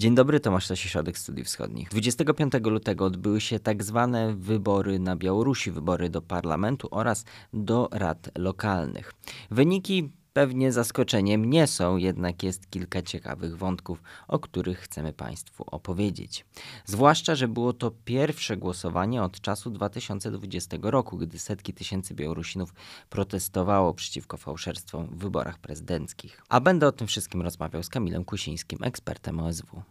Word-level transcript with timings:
Dzień 0.00 0.14
dobry, 0.14 0.40
Tomasz 0.40 0.64
Stasi, 0.64 0.88
Środek 0.88 1.18
Studiów 1.18 1.46
Wschodnich. 1.46 1.88
25 1.88 2.52
lutego 2.64 3.04
odbyły 3.04 3.40
się 3.40 3.58
tak 3.58 3.84
zwane 3.84 4.34
wybory 4.36 4.98
na 4.98 5.16
Białorusi, 5.16 5.70
wybory 5.70 6.10
do 6.10 6.22
parlamentu 6.22 6.88
oraz 6.90 7.24
do 7.52 7.88
rad 7.92 8.30
lokalnych. 8.38 9.12
Wyniki 9.50 10.12
pewnie 10.32 10.72
zaskoczeniem 10.72 11.50
nie 11.50 11.66
są, 11.66 11.96
jednak 11.96 12.42
jest 12.42 12.70
kilka 12.70 13.02
ciekawych 13.02 13.58
wątków, 13.58 14.02
o 14.28 14.38
których 14.38 14.78
chcemy 14.78 15.12
Państwu 15.12 15.64
opowiedzieć. 15.66 16.44
Zwłaszcza, 16.84 17.34
że 17.34 17.48
było 17.48 17.72
to 17.72 17.92
pierwsze 18.04 18.56
głosowanie 18.56 19.22
od 19.22 19.40
czasu 19.40 19.70
2020 19.70 20.76
roku, 20.82 21.16
gdy 21.16 21.38
setki 21.38 21.74
tysięcy 21.74 22.14
Białorusinów 22.14 22.74
protestowało 23.10 23.94
przeciwko 23.94 24.36
fałszerstwom 24.36 25.06
w 25.06 25.16
wyborach 25.16 25.58
prezydenckich. 25.58 26.42
A 26.48 26.60
będę 26.60 26.86
o 26.86 26.92
tym 26.92 27.06
wszystkim 27.06 27.42
rozmawiał 27.42 27.82
z 27.82 27.88
Kamilem 27.88 28.24
Kusińskim, 28.24 28.78
ekspertem 28.82 29.40
OSW. 29.40 29.82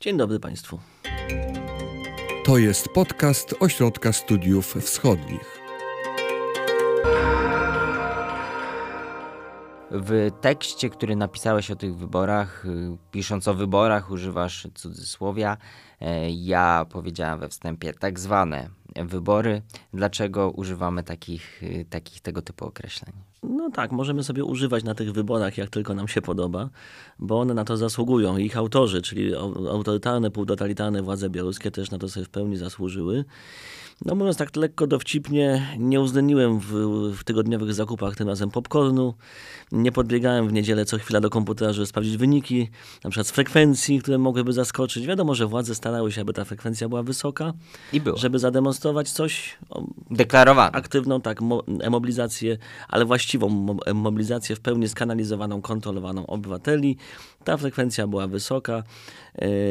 Dzień 0.00 0.16
dobry 0.16 0.40
Państwu. 0.40 0.78
To 2.44 2.58
jest 2.58 2.88
podcast 2.88 3.54
Ośrodka 3.60 4.12
Studiów 4.12 4.74
Wschodnich. 4.74 5.61
W 9.94 10.30
tekście, 10.40 10.90
który 10.90 11.16
napisałeś 11.16 11.70
o 11.70 11.76
tych 11.76 11.96
wyborach, 11.96 12.66
y, 12.66 12.96
pisząc 13.10 13.48
o 13.48 13.54
wyborach, 13.54 14.10
używasz 14.10 14.68
cudzysłowia. 14.74 15.56
E, 16.00 16.30
ja 16.30 16.86
powiedziałem 16.90 17.40
we 17.40 17.48
wstępie 17.48 17.92
tak 17.92 18.20
zwane 18.20 18.68
wybory. 18.96 19.62
Dlaczego 19.94 20.50
używamy 20.50 21.02
takich, 21.02 21.62
y, 21.62 21.86
takich 21.90 22.20
tego 22.20 22.42
typu 22.42 22.64
określeń? 22.64 23.12
No 23.42 23.70
tak, 23.70 23.92
możemy 23.92 24.24
sobie 24.24 24.44
używać 24.44 24.84
na 24.84 24.94
tych 24.94 25.12
wyborach, 25.12 25.58
jak 25.58 25.70
tylko 25.70 25.94
nam 25.94 26.08
się 26.08 26.22
podoba, 26.22 26.68
bo 27.18 27.40
one 27.40 27.54
na 27.54 27.64
to 27.64 27.76
zasługują. 27.76 28.36
Ich 28.36 28.56
autorzy, 28.56 29.02
czyli 29.02 29.34
autorytarne, 29.70 30.30
półtotalitarne 30.30 31.02
władze 31.02 31.30
białoruskie 31.30 31.70
też 31.70 31.90
na 31.90 31.98
to 31.98 32.08
sobie 32.08 32.26
w 32.26 32.28
pełni 32.28 32.56
zasłużyły. 32.56 33.24
No 34.04 34.14
mówiąc 34.14 34.36
tak 34.36 34.56
lekko 34.56 34.86
dowcipnie, 34.86 35.66
nie 35.78 36.00
uwzględniłem 36.00 36.58
w, 36.58 36.72
w 37.16 37.24
tygodniowych 37.24 37.74
zakupach 37.74 38.16
tym 38.16 38.28
razem 38.28 38.50
popcornu, 38.50 39.14
nie 39.72 39.92
podbiegałem 39.92 40.48
w 40.48 40.52
niedzielę 40.52 40.84
co 40.84 40.98
chwila 40.98 41.20
do 41.20 41.30
komputera, 41.30 41.72
żeby 41.72 41.86
sprawdzić 41.86 42.16
wyniki, 42.16 42.68
na 43.04 43.10
przykład 43.10 43.26
z 43.26 43.30
frekwencji, 43.30 44.00
które 44.00 44.18
mogłyby 44.18 44.52
zaskoczyć. 44.52 45.06
Wiadomo, 45.06 45.34
że 45.34 45.46
władze 45.46 45.74
starały 45.74 46.12
się, 46.12 46.20
aby 46.20 46.32
ta 46.32 46.44
frekwencja 46.44 46.88
była 46.88 47.02
wysoka. 47.02 47.52
I 47.92 48.00
było. 48.00 48.16
Żeby 48.16 48.38
zademonstrować 48.38 49.10
coś... 49.10 49.58
Deklarowane. 50.10 50.72
Aktywną, 50.72 51.20
tak, 51.20 51.40
mo 51.40 51.62
mobilizację, 51.90 52.58
ale 52.88 53.04
właściwą 53.04 53.48
mo 53.48 53.76
mobilizację 53.94 54.56
w 54.56 54.60
pełni 54.60 54.88
skanalizowaną, 54.88 55.62
kontrolowaną 55.62 56.26
obywateli. 56.26 56.96
Ta 57.44 57.56
frekwencja 57.56 58.06
była 58.06 58.26
wysoka. 58.26 58.82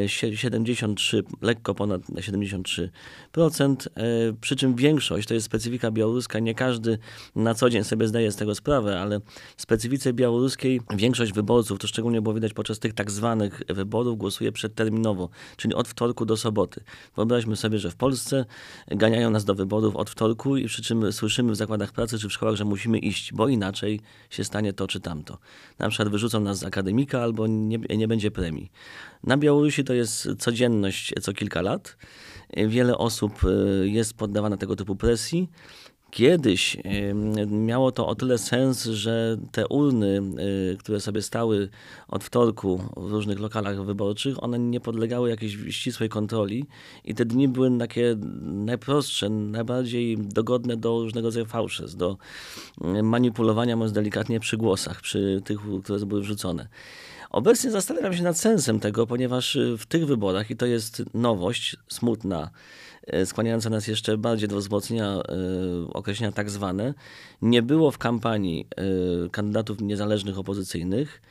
73, 0.07 1.17
e, 1.17 1.21
lekko 1.41 1.75
ponad 1.75 2.01
73%, 2.19 3.87
e, 3.95 4.01
przy 4.41 4.55
czym 4.55 4.75
większość, 4.75 5.27
to 5.27 5.33
jest 5.33 5.45
specyfika 5.45 5.91
białoruska, 5.91 6.39
nie 6.39 6.55
każdy 6.55 6.97
na 7.35 7.53
co 7.53 7.69
dzień 7.69 7.83
sobie 7.83 8.07
zdaje 8.07 8.31
z 8.31 8.35
tego 8.35 8.55
sprawę, 8.55 9.01
ale 9.01 9.19
w 9.57 9.61
specyfice 9.61 10.13
białoruskiej 10.13 10.81
większość 10.95 11.33
wyborców, 11.33 11.79
to 11.79 11.87
szczególnie 11.87 12.21
było 12.21 12.35
widać 12.35 12.53
podczas 12.53 12.79
tych 12.79 12.93
tak 12.93 13.11
zwanych 13.11 13.61
wyborów, 13.69 14.17
głosuje 14.17 14.51
przedterminowo, 14.51 15.29
czyli 15.57 15.73
od 15.73 15.87
wtorku 15.87 16.25
do 16.25 16.37
soboty. 16.37 16.81
Wyobraźmy 17.15 17.55
sobie, 17.55 17.79
że 17.79 17.91
w 17.91 17.95
Polsce 17.95 18.45
ganiają 18.87 19.29
nas 19.29 19.45
do 19.45 19.55
wyborów 19.55 19.95
od 19.95 20.09
wtorku 20.09 20.57
i 20.57 20.67
przy 20.67 20.81
czym 20.81 21.13
słyszymy 21.13 21.51
w 21.51 21.55
zakładach 21.55 21.91
pracy 21.91 22.19
czy 22.19 22.29
w 22.29 22.33
szkołach, 22.33 22.55
że 22.55 22.65
musimy 22.65 22.99
iść, 22.99 23.33
bo 23.33 23.47
inaczej 23.47 23.99
się 24.29 24.43
stanie 24.43 24.73
to 24.73 24.87
czy 24.87 24.99
tamto. 24.99 25.37
Na 25.79 25.89
przykład 25.89 26.09
wyrzucą 26.09 26.39
nas 26.39 26.57
z 26.57 26.63
akademika 26.63 27.21
albo 27.21 27.47
nie, 27.67 27.97
nie 27.97 28.07
będzie 28.07 28.31
premii. 28.31 28.71
Na 29.23 29.37
Białorusi 29.37 29.83
to 29.83 29.93
jest 29.93 30.29
codzienność 30.39 31.13
co 31.21 31.33
kilka 31.33 31.61
lat. 31.61 31.97
Wiele 32.67 32.97
osób 32.97 33.33
e, 33.43 33.87
jest 33.87 34.13
poddawana 34.13 34.57
tego 34.57 34.75
typu 34.75 34.95
presji. 34.95 35.49
Kiedyś 36.11 36.77
miało 37.47 37.91
to 37.91 38.07
o 38.07 38.15
tyle 38.15 38.37
sens, 38.37 38.85
że 38.85 39.37
te 39.51 39.67
urny, 39.67 40.21
e, 40.73 40.77
które 40.77 40.99
sobie 40.99 41.21
stały 41.21 41.69
od 42.07 42.23
wtorku 42.23 42.81
w 42.97 43.11
różnych 43.11 43.39
lokalach 43.39 43.85
wyborczych, 43.85 44.43
one 44.43 44.59
nie 44.59 44.79
podlegały 44.79 45.29
jakiejś 45.29 45.75
ścisłej 45.75 46.09
kontroli 46.09 46.65
i 47.05 47.15
te 47.15 47.25
dni 47.25 47.47
były 47.47 47.77
takie 47.79 48.15
najprostsze, 48.41 49.29
najbardziej 49.29 50.17
dogodne 50.17 50.77
do 50.77 51.01
różnego 51.01 51.27
rodzaju 51.27 51.45
fałszerstw, 51.45 51.97
do 51.97 52.17
manipulowania, 53.03 53.75
mówiąc 53.75 53.93
delikatnie, 53.93 54.39
przy 54.39 54.57
głosach, 54.57 55.01
przy 55.01 55.41
tych, 55.45 55.59
które 55.83 56.05
były 56.05 56.21
wrzucone. 56.21 56.67
Obecnie 57.31 57.71
zastanawiam 57.71 58.13
się 58.13 58.23
nad 58.23 58.37
sensem 58.37 58.79
tego, 58.79 59.07
ponieważ 59.07 59.55
y, 59.55 59.77
w 59.77 59.85
tych 59.85 60.05
wyborach, 60.05 60.51
i 60.51 60.55
to 60.55 60.65
jest 60.65 61.03
nowość, 61.13 61.75
smutna, 61.87 62.49
y, 63.13 63.25
skłaniająca 63.25 63.69
nas 63.69 63.87
jeszcze 63.87 64.17
bardziej 64.17 64.49
do 64.49 64.57
wzmocnienia 64.57 65.19
y, 65.87 65.93
określenia 65.93 66.31
tak 66.31 66.49
zwane, 66.49 66.93
nie 67.41 67.61
było 67.61 67.91
w 67.91 67.97
kampanii 67.97 68.67
kandydatów 69.31 69.81
niezależnych 69.81 70.39
opozycyjnych, 70.39 71.21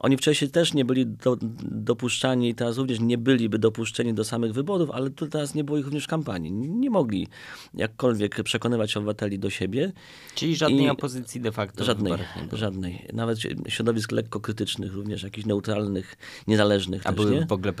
oni 0.00 0.16
wcześniej 0.16 0.50
też 0.50 0.74
nie 0.74 0.84
byli 0.84 1.06
do, 1.06 1.36
dopuszczani, 1.62 2.54
teraz 2.54 2.78
również 2.78 3.00
nie 3.00 3.18
byliby 3.18 3.58
dopuszczeni 3.58 4.14
do 4.14 4.24
samych 4.24 4.52
wyborów, 4.52 4.90
ale 4.90 5.10
tu 5.10 5.26
teraz 5.26 5.54
nie 5.54 5.64
było 5.64 5.78
ich 5.78 5.84
również 5.84 6.04
w 6.04 6.08
kampanii. 6.08 6.52
Nie 6.52 6.90
mogli 6.90 7.28
jakkolwiek 7.74 8.42
przekonywać 8.42 8.96
obywateli 8.96 9.38
do 9.38 9.50
siebie. 9.50 9.92
Czyli 10.34 10.56
żadnej 10.56 10.84
I 10.84 10.88
opozycji 10.90 11.40
de 11.40 11.52
facto 11.52 11.84
Żadnej, 11.84 12.12
żadnej. 12.52 13.06
Nawet 13.12 13.38
środowisk 13.68 14.12
lekko 14.12 14.40
krytycznych, 14.40 14.94
również 14.94 15.22
jakichś 15.22 15.46
neutralnych, 15.46 16.16
niezależnych 16.46 17.06
A 17.06 17.12
też, 17.12 17.16
były 17.16 17.40
nie? 17.40 17.46
w 17.46 17.52
ogóle 17.52 17.72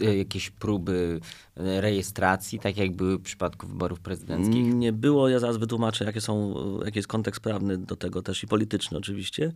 e, 0.00 0.16
jakieś 0.16 0.50
próby 0.50 1.20
e, 1.56 1.80
rejestracji, 1.80 2.58
tak 2.58 2.76
jak 2.76 2.96
były 2.96 3.18
w 3.18 3.22
przypadku 3.22 3.66
wyborów 3.66 4.00
prezydenckich? 4.00 4.74
Nie 4.74 4.92
było, 4.92 5.28
ja 5.28 5.38
zaraz 5.38 5.56
wytłumaczę, 5.56 6.04
jakie 6.04 6.20
są, 6.20 6.54
jaki 6.84 6.98
jest 6.98 7.08
kontekst 7.08 7.40
prawny 7.40 7.78
do 7.78 7.96
tego 7.96 8.22
też 8.22 8.42
i 8.42 8.46
polityczny 8.46 8.98
oczywiście. 8.98 9.52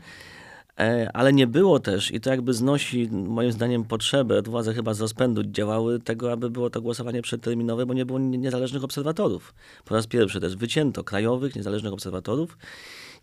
E, 0.81 1.11
ale 1.15 1.33
nie 1.33 1.47
było 1.47 1.81
też, 1.81 2.11
i 2.11 2.21
to 2.21 2.31
jakby 2.31 2.55
znosi 2.55 3.09
moim 3.11 3.53
zdaniem 3.53 3.85
potrzebę, 3.85 4.43
władze 4.43 4.75
chyba 4.75 4.95
z 4.95 5.01
rozpędu 5.01 5.43
działały 5.45 6.01
tego, 6.01 6.33
aby 6.33 6.51
było 6.51 6.71
to 6.71 6.81
głosowanie 6.81 7.23
przedterminowe, 7.23 7.87
bo 7.87 7.95
nie 7.95 8.07
było 8.07 8.19
niezależnych 8.19 8.85
obserwatorów. 8.85 9.55
Po 9.85 9.95
raz 9.95 10.07
pierwszy 10.07 10.41
też 10.41 10.57
wycięto 10.57 11.05
krajowych, 11.05 11.57
niezależnych 11.57 11.93
obserwatorów. 11.93 12.59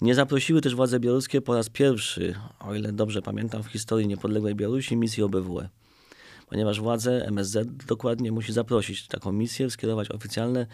Nie 0.01 0.15
zaprosiły 0.15 0.61
też 0.61 0.75
władze 0.75 0.99
białoruskie 0.99 1.41
po 1.41 1.55
raz 1.55 1.69
pierwszy, 1.69 2.35
o 2.59 2.75
ile 2.75 2.91
dobrze 2.91 3.21
pamiętam, 3.21 3.63
w 3.63 3.67
historii 3.67 4.07
niepodległej 4.07 4.55
Białorusi 4.55 4.97
misji 4.97 5.23
OBWE 5.23 5.69
ponieważ 6.53 6.79
władze 6.81 7.25
MSZ 7.25 7.67
dokładnie 7.87 8.31
musi 8.31 8.53
zaprosić 8.53 9.07
taką 9.07 9.31
misję, 9.31 9.69
skierować 9.69 10.11
oficjalne 10.11 10.67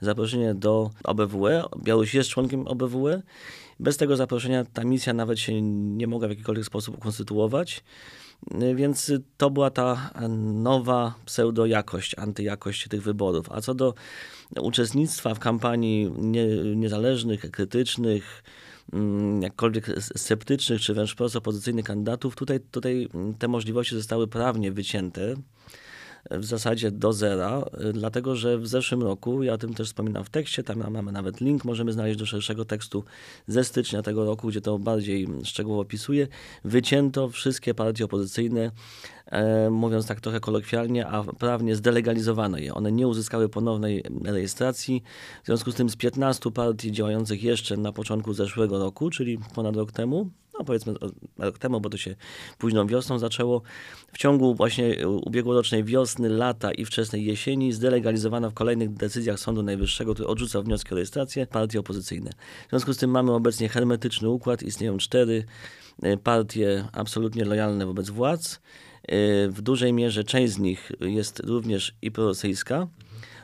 zaproszenie 0.00 0.54
do 0.54 0.90
OBWE. 1.04 1.64
Białoruś 1.82 2.14
jest 2.14 2.30
członkiem 2.30 2.66
OBWE. 2.68 3.22
Bez 3.80 3.96
tego 3.96 4.16
zaproszenia 4.16 4.64
ta 4.64 4.84
misja 4.84 5.12
nawet 5.12 5.38
się 5.38 5.62
nie 5.62 6.06
mogła 6.06 6.28
w 6.28 6.30
jakikolwiek 6.30 6.64
sposób 6.64 6.96
ukonstytuować. 6.96 7.84
Więc 8.74 9.12
to 9.36 9.50
była 9.50 9.70
ta 9.70 10.10
nowa 10.52 11.14
pseudojakość, 11.26 12.14
antyjakość 12.18 12.88
tych 12.88 13.02
wyborów. 13.02 13.46
A 13.50 13.60
co 13.60 13.74
do 13.74 13.94
uczestnictwa 14.60 15.34
w 15.34 15.38
kampanii 15.38 16.12
nie, 16.18 16.46
niezależnych, 16.76 17.50
krytycznych, 17.50 18.42
Mm, 18.92 19.42
jakkolwiek 19.42 19.86
sceptycznych, 20.00 20.80
czy 20.80 20.94
wręcz 20.94 21.12
wprost 21.12 21.36
opozycyjnych 21.36 21.84
kandydatów, 21.84 22.36
tutaj, 22.36 22.60
tutaj 22.60 23.08
te 23.38 23.48
możliwości 23.48 23.94
zostały 23.94 24.28
prawnie 24.28 24.72
wycięte 24.72 25.34
w 26.30 26.44
zasadzie 26.44 26.90
do 26.90 27.12
zera, 27.12 27.64
dlatego 27.92 28.36
że 28.36 28.58
w 28.58 28.66
zeszłym 28.66 29.02
roku, 29.02 29.42
ja 29.42 29.52
o 29.52 29.58
tym 29.58 29.74
też 29.74 29.88
wspominam 29.88 30.24
w 30.24 30.30
tekście, 30.30 30.62
tam 30.62 30.90
mamy 30.90 31.12
nawet 31.12 31.40
link, 31.40 31.64
możemy 31.64 31.92
znaleźć 31.92 32.18
do 32.18 32.26
szerszego 32.26 32.64
tekstu 32.64 33.04
ze 33.46 33.64
stycznia 33.64 34.02
tego 34.02 34.24
roku, 34.24 34.48
gdzie 34.48 34.60
to 34.60 34.78
bardziej 34.78 35.28
szczegółowo 35.44 35.82
opisuje, 35.82 36.28
wycięto 36.64 37.28
wszystkie 37.28 37.74
partie 37.74 38.04
opozycyjne, 38.04 38.70
e, 39.26 39.70
mówiąc 39.70 40.06
tak 40.06 40.20
trochę 40.20 40.40
kolokwialnie, 40.40 41.06
a 41.06 41.24
prawnie 41.24 41.76
zdelegalizowano 41.76 42.58
je. 42.58 42.74
One 42.74 42.92
nie 42.92 43.08
uzyskały 43.08 43.48
ponownej 43.48 44.04
rejestracji, 44.24 45.02
w 45.42 45.46
związku 45.46 45.72
z 45.72 45.74
tym 45.74 45.90
z 45.90 45.96
15 45.96 46.50
partii 46.50 46.92
działających 46.92 47.42
jeszcze 47.42 47.76
na 47.76 47.92
początku 47.92 48.32
zeszłego 48.32 48.78
roku, 48.78 49.10
czyli 49.10 49.38
ponad 49.54 49.76
rok 49.76 49.92
temu, 49.92 50.30
no 50.62 50.66
powiedzmy 50.66 50.94
rok 51.38 51.58
temu, 51.58 51.80
bo 51.80 51.90
to 51.90 51.96
się 51.96 52.16
późną 52.58 52.86
wiosną 52.86 53.18
zaczęło. 53.18 53.62
W 54.12 54.18
ciągu 54.18 54.54
właśnie 54.54 55.08
ubiegłorocznej 55.08 55.84
wiosny, 55.84 56.28
lata 56.28 56.72
i 56.72 56.84
wczesnej 56.84 57.24
jesieni 57.24 57.72
zdelegalizowano 57.72 58.50
w 58.50 58.54
kolejnych 58.54 58.94
decyzjach 58.94 59.38
Sądu 59.40 59.62
Najwyższego, 59.62 60.14
który 60.14 60.28
odrzucał 60.28 60.62
wnioski 60.62 60.90
o 60.90 60.94
rejestrację, 60.94 61.46
partie 61.46 61.80
opozycyjne. 61.80 62.30
W 62.66 62.70
związku 62.70 62.94
z 62.94 62.96
tym 62.96 63.10
mamy 63.10 63.32
obecnie 63.32 63.68
hermetyczny 63.68 64.28
układ, 64.28 64.62
istnieją 64.62 64.98
cztery 64.98 65.44
e, 66.02 66.16
partie 66.16 66.88
absolutnie 66.92 67.44
lojalne 67.44 67.86
wobec 67.86 68.10
władz. 68.10 68.54
E, 68.54 69.48
w 69.48 69.60
dużej 69.62 69.92
mierze 69.92 70.24
część 70.24 70.52
z 70.52 70.58
nich 70.58 70.92
jest 71.00 71.40
również 71.40 71.94
i 72.02 72.10
prorosyjska. 72.10 72.88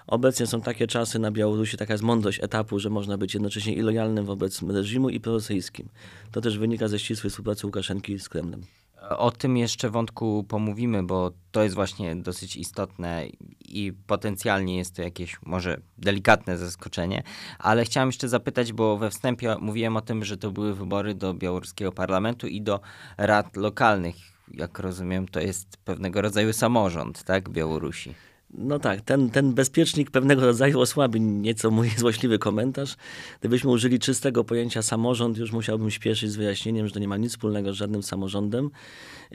Obecnie 0.09 0.47
są 0.47 0.61
takie 0.61 0.87
czasy 0.87 1.19
na 1.19 1.31
Białorusi, 1.31 1.77
taka 1.77 1.95
jest 1.95 2.05
mądrość 2.05 2.43
etapu, 2.43 2.79
że 2.79 2.91
można 2.91 3.19
być 3.19 3.35
jednocześnie 3.35 3.75
i 3.75 3.81
lojalnym 3.81 4.25
wobec 4.25 4.63
reżimu 4.63 5.09
i 5.09 5.21
prorosyjskim. 5.21 5.89
To 6.33 6.41
też 6.41 6.59
wynika 6.59 6.89
ze 6.89 6.99
ścisłej 6.99 7.31
współpracy 7.31 7.67
Łukaszenki 7.67 8.19
z 8.19 8.29
Kremlem. 8.29 8.63
O 9.11 9.31
tym 9.31 9.57
jeszcze 9.57 9.91
wątku 9.91 10.45
pomówimy, 10.49 11.03
bo 11.03 11.33
to 11.53 11.63
jest 11.63 11.75
właśnie 11.75 12.17
dosyć 12.17 12.57
istotne 12.57 13.27
i 13.69 13.93
potencjalnie 14.07 14.77
jest 14.77 14.97
to 14.97 15.03
jakieś 15.03 15.37
może 15.43 15.81
delikatne 15.99 16.59
zaskoczenie, 16.59 17.23
ale 17.59 17.85
chciałem 17.85 18.09
jeszcze 18.09 18.29
zapytać, 18.29 18.73
bo 18.73 18.97
we 18.97 19.11
wstępie 19.11 19.57
mówiłem 19.61 19.97
o 19.97 20.01
tym, 20.01 20.25
że 20.25 20.37
to 20.37 20.51
były 20.51 20.75
wybory 20.75 21.15
do 21.15 21.35
białoruskiego 21.35 21.93
parlamentu 21.93 22.47
i 22.47 22.63
do 22.63 22.81
rad 23.19 23.57
lokalnych. 23.57 24.17
Jak 24.55 24.79
rozumiem, 24.79 25.29
to 25.29 25.41
jest 25.41 25.77
pewnego 25.77 26.23
rodzaju 26.23 26.53
samorząd, 26.53 27.23
tak, 27.23 27.49
Białorusi. 27.49 28.15
No 28.55 28.79
tak, 28.79 29.01
ten, 29.01 29.31
ten 29.31 29.55
bezpiecznik 29.55 30.11
pewnego 30.11 30.47
rodzaju 30.47 30.81
osłabi 30.81 31.21
nieco 31.21 31.71
mój 31.71 31.91
złośliwy 31.99 32.39
komentarz. 32.39 32.97
Gdybyśmy 33.41 33.71
użyli 33.71 33.99
czystego 33.99 34.45
pojęcia 34.45 34.83
samorząd, 34.83 35.39
już 35.39 35.53
musiałbym 35.53 35.91
śpieszyć 35.91 36.31
z 36.31 36.37
wyjaśnieniem, 36.37 36.87
że 36.87 36.93
to 36.93 36.99
nie 36.99 37.09
ma 37.09 37.17
nic 37.17 37.33
wspólnego 37.33 37.73
z 37.73 37.77
żadnym 37.77 38.03
samorządem. 38.03 38.71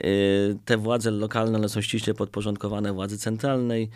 Y, 0.04 0.58
te 0.64 0.76
władze 0.76 1.10
lokalne 1.10 1.58
one 1.58 1.68
są 1.68 1.80
ściśle 1.80 2.14
podporządkowane 2.14 2.92
władzy 2.92 3.18
centralnej. 3.18 3.90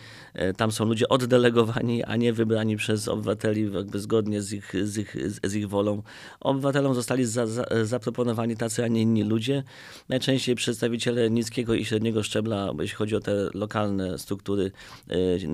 Y, 0.50 0.54
tam 0.54 0.72
są 0.72 0.84
ludzie 0.84 1.08
oddelegowani, 1.08 2.04
a 2.04 2.16
nie 2.16 2.32
wybrani 2.32 2.76
przez 2.76 3.08
obywateli 3.08 3.72
jakby 3.72 3.98
zgodnie 4.00 4.42
z 4.42 4.52
ich, 4.52 4.72
z 4.82 4.98
ich, 4.98 5.16
z 5.44 5.54
ich 5.54 5.68
wolą. 5.68 6.02
Obywatelom 6.40 6.94
zostali 6.94 7.24
za, 7.24 7.46
za, 7.46 7.64
zaproponowani 7.84 8.56
tacy, 8.56 8.84
a 8.84 8.88
nie 8.88 9.02
inni 9.02 9.24
ludzie. 9.24 9.62
Najczęściej 10.08 10.54
przedstawiciele 10.54 11.30
niskiego 11.30 11.74
i 11.74 11.84
średniego 11.84 12.22
szczebla, 12.22 12.72
jeśli 12.80 12.96
chodzi 12.96 13.16
o 13.16 13.20
te 13.20 13.32
lokalne 13.54 14.18
struktury 14.18 14.72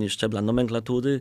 szczebla 0.09 0.43
nomenklatury. 0.43 1.21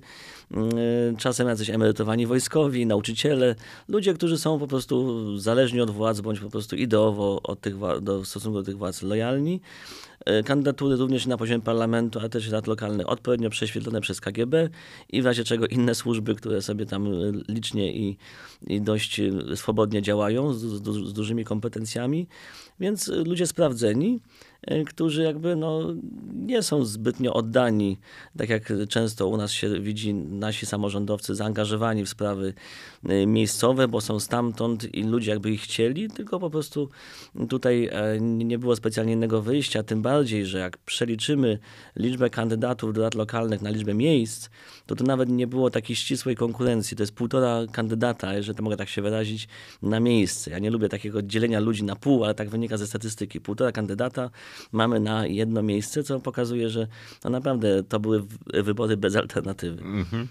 Czasem 1.17 1.47
jacyś 1.47 1.69
emerytowani 1.69 2.27
wojskowi, 2.27 2.85
nauczyciele, 2.85 3.55
ludzie, 3.87 4.13
którzy 4.13 4.37
są 4.37 4.59
po 4.59 4.67
prostu 4.67 5.37
zależni 5.39 5.81
od 5.81 5.91
władz, 5.91 6.21
bądź 6.21 6.39
po 6.39 6.49
prostu 6.49 6.75
ideowo 6.75 7.41
od 7.43 7.61
tych, 7.61 7.75
do, 8.01 8.19
w 8.19 8.27
stosunku 8.27 8.59
do 8.59 8.63
tych 8.63 8.77
władz 8.77 9.01
lojalni. 9.01 9.61
E, 10.25 10.43
kandydatury 10.43 10.95
również 10.95 11.25
na 11.25 11.37
poziomie 11.37 11.61
parlamentu, 11.61 12.19
ale 12.19 12.29
też 12.29 12.49
rad 12.49 12.67
lokalnych 12.67 13.09
odpowiednio 13.09 13.49
prześwietlone 13.49 14.01
przez 14.01 14.21
KGB 14.21 14.69
i 15.09 15.21
w 15.21 15.25
razie 15.25 15.43
czego 15.43 15.67
inne 15.67 15.95
służby, 15.95 16.35
które 16.35 16.61
sobie 16.61 16.85
tam 16.85 17.07
licznie 17.49 17.93
i, 17.93 18.17
i 18.67 18.81
dość 18.81 19.21
swobodnie 19.55 20.01
działają 20.01 20.53
z, 20.53 20.59
z, 20.59 21.07
z 21.09 21.13
dużymi 21.13 21.45
kompetencjami. 21.45 22.27
Więc 22.79 23.07
ludzie 23.07 23.47
sprawdzeni. 23.47 24.19
E, 24.67 24.83
którzy 24.83 25.23
jakby 25.23 25.55
no, 25.55 25.93
nie 26.33 26.63
są 26.63 26.85
zbytnio 26.85 27.33
oddani, 27.33 27.97
tak 28.37 28.49
jak 28.49 28.73
często 28.89 29.27
u 29.27 29.37
nas 29.37 29.51
się 29.51 29.79
widzi 29.79 30.13
nasi 30.13 30.65
samorządowcy 30.65 31.35
zaangażowani 31.35 32.05
w 32.05 32.09
sprawy 32.09 32.53
miejscowe, 33.27 33.87
bo 33.87 34.01
są 34.01 34.19
stamtąd 34.19 34.95
i 34.95 35.03
ludzie 35.03 35.31
jakby 35.31 35.51
ich 35.51 35.61
chcieli, 35.61 36.09
tylko 36.09 36.39
po 36.39 36.49
prostu 36.49 36.89
tutaj 37.49 37.89
e, 37.91 38.19
nie 38.21 38.59
było 38.59 38.75
specjalnie 38.75 39.13
innego 39.13 39.41
wyjścia, 39.41 39.83
tym 39.83 40.01
bardziej, 40.01 40.45
że 40.45 40.59
jak 40.59 40.77
przeliczymy 40.77 41.59
liczbę 41.95 42.29
kandydatów 42.29 42.93
do 42.93 43.01
rad 43.01 43.15
lokalnych 43.15 43.61
na 43.61 43.69
liczbę 43.69 43.93
miejsc, 43.93 44.49
to 44.85 44.95
to 44.95 45.03
nawet 45.03 45.29
nie 45.29 45.47
było 45.47 45.69
takiej 45.69 45.95
ścisłej 45.95 46.35
konkurencji. 46.35 46.97
To 46.97 47.03
jest 47.03 47.13
półtora 47.13 47.59
kandydata, 47.71 48.33
jeżeli 48.33 48.57
to 48.57 48.63
mogę 48.63 48.77
tak 48.77 48.89
się 48.89 49.01
wyrazić, 49.01 49.47
na 49.81 49.99
miejsce. 49.99 50.51
Ja 50.51 50.59
nie 50.59 50.71
lubię 50.71 50.89
takiego 50.89 51.21
dzielenia 51.21 51.59
ludzi 51.59 51.83
na 51.83 51.95
pół, 51.95 52.23
ale 52.23 52.33
tak 52.33 52.49
wynika 52.49 52.77
ze 52.77 52.87
statystyki. 52.87 53.41
Półtora 53.41 53.71
kandydata 53.71 54.29
mamy 54.71 54.99
na 54.99 55.27
jedno 55.27 55.63
miejsce, 55.63 56.03
co 56.03 56.19
pokazuje, 56.19 56.69
że 56.69 56.87
no 57.23 57.29
naprawdę 57.29 57.83
to 57.83 57.99
były 57.99 58.23
wybory 58.53 58.97
bez 58.97 59.15
alternatywy. 59.15 59.81
Mhm. 59.81 60.27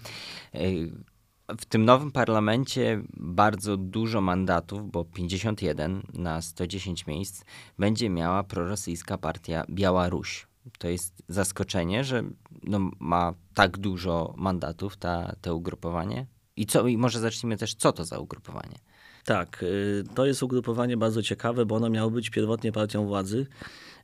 W 1.61 1.65
tym 1.65 1.85
nowym 1.85 2.13
parlamencie 2.13 3.03
bardzo 3.17 3.77
dużo 3.77 4.21
mandatów, 4.21 4.91
bo 4.91 5.05
51 5.05 6.03
na 6.15 6.43
110 6.43 7.07
miejsc, 7.07 7.45
będzie 7.79 8.11
miała 8.11 8.45
prorosyjska 8.45 9.19
partia 9.19 9.65
Białaruś. 9.71 10.47
To 10.79 10.89
jest 10.89 11.23
zaskoczenie, 11.29 12.05
że 12.05 12.23
no, 12.63 12.91
ma 13.01 13.35
tak 13.55 13.79
dużo 13.79 14.35
mandatów 14.37 14.97
ta, 14.97 15.35
to 15.41 15.57
ugrupowanie. 15.57 16.27
I, 16.57 16.67
co, 16.67 16.87
I 16.87 16.97
może 16.97 17.21
zacznijmy 17.21 17.57
też, 17.57 17.75
co 17.75 17.93
to 17.93 18.05
za 18.05 18.19
ugrupowanie? 18.19 18.79
Tak, 19.25 19.63
y, 19.63 20.05
to 20.15 20.27
jest 20.27 20.43
ugrupowanie 20.43 20.97
bardzo 20.97 21.23
ciekawe, 21.23 21.67
bo 21.67 21.77
ono 21.77 21.91
miało 21.91 22.11
być 22.11 22.31
pierwotnie 22.31 22.73
partią 22.73 23.07
władzy. 23.07 23.47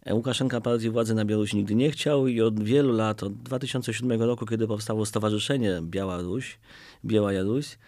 E, 0.09 0.15
Łukaszenka 0.15 0.61
partii 0.61 0.91
władzy 0.91 1.15
na 1.15 1.25
Białorusi 1.25 1.57
nigdy 1.57 1.75
nie 1.75 1.91
chciał 1.91 2.27
i 2.29 2.41
od 2.41 2.63
wielu 2.63 2.93
lat, 2.93 3.23
od 3.23 3.35
2007 3.35 4.23
roku, 4.23 4.47
kiedy 4.47 4.67
powstało 4.67 5.07
Stowarzyszenie 5.07 5.81
Białaruś, 5.83 6.59
Biała 7.05 7.33
Jaruś, 7.33 7.79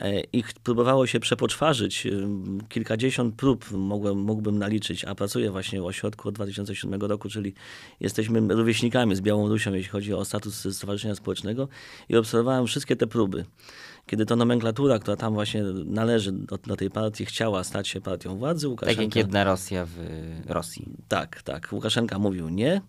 e, 0.00 0.20
ich 0.20 0.52
próbowało 0.52 1.06
się 1.06 1.20
przepoczwarzyć. 1.20 2.06
E, 2.06 2.10
kilkadziesiąt 2.68 3.34
prób 3.34 3.70
mogłem, 3.70 4.18
mógłbym 4.18 4.58
naliczyć, 4.58 5.04
a 5.04 5.14
pracuję 5.14 5.50
właśnie 5.50 5.80
w 5.80 5.84
ośrodku 5.84 6.28
od 6.28 6.34
2007 6.34 7.00
roku, 7.02 7.28
czyli 7.28 7.54
jesteśmy 8.00 8.40
rówieśnikami 8.54 9.16
z 9.16 9.20
Białą 9.20 9.48
Rusią, 9.48 9.74
jeśli 9.74 9.90
chodzi 9.90 10.14
o 10.14 10.24
status 10.24 10.76
Stowarzyszenia 10.76 11.14
Społecznego 11.14 11.68
i 12.08 12.16
obserwowałem 12.16 12.66
wszystkie 12.66 12.96
te 12.96 13.06
próby 13.06 13.44
kiedy 14.08 14.26
to 14.26 14.36
nomenklatura, 14.36 14.98
która 14.98 15.16
tam 15.16 15.34
właśnie 15.34 15.62
należy 15.84 16.32
do, 16.32 16.58
do 16.58 16.76
tej 16.76 16.90
partii, 16.90 17.24
chciała 17.24 17.64
stać 17.64 17.88
się 17.88 18.00
partią 18.00 18.36
władzy. 18.36 18.68
Łukaszenka, 18.68 19.02
tak 19.02 19.04
jak 19.04 19.16
jedna 19.16 19.44
Rosja 19.44 19.86
w 19.86 19.96
Rosji. 20.46 20.88
Tak, 21.08 21.42
tak. 21.42 21.68
Łukaszenka 21.72 22.18
mówił 22.18 22.48
nie 22.48 22.80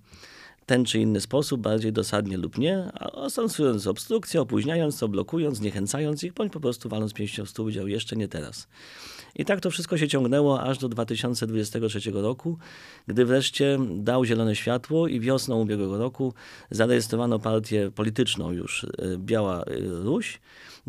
ten 0.69 0.85
czy 0.85 0.99
inny 0.99 1.21
sposób, 1.21 1.61
bardziej 1.61 1.93
dosadnie 1.93 2.37
lub 2.37 2.57
nie, 2.57 2.91
a 2.93 3.29
stosując 3.29 3.87
obstrukcję, 3.87 4.41
opóźniając 4.41 4.99
to, 4.99 5.07
blokując, 5.07 5.57
zniechęcając 5.57 6.23
ich, 6.23 6.33
bądź 6.33 6.53
po 6.53 6.59
prostu 6.59 6.89
waląc 6.89 7.13
pięścią 7.13 7.45
w 7.45 7.49
stół, 7.49 7.65
powiedział 7.65 7.87
jeszcze 7.87 8.15
nie 8.15 8.27
teraz. 8.27 8.67
I 9.35 9.45
tak 9.45 9.61
to 9.61 9.71
wszystko 9.71 9.97
się 9.97 10.07
ciągnęło 10.07 10.61
aż 10.61 10.77
do 10.77 10.89
2023 10.89 12.11
roku, 12.11 12.57
gdy 13.07 13.25
wreszcie 13.25 13.79
dał 13.95 14.25
zielone 14.25 14.55
światło 14.55 15.07
i 15.07 15.19
wiosną 15.19 15.61
ubiegłego 15.61 15.97
roku 15.97 16.33
zarejestrowano 16.71 17.39
partię 17.39 17.91
polityczną 17.95 18.51
już 18.51 18.83
e, 18.83 18.87
Biała 19.17 19.63
Ruś, 20.03 20.39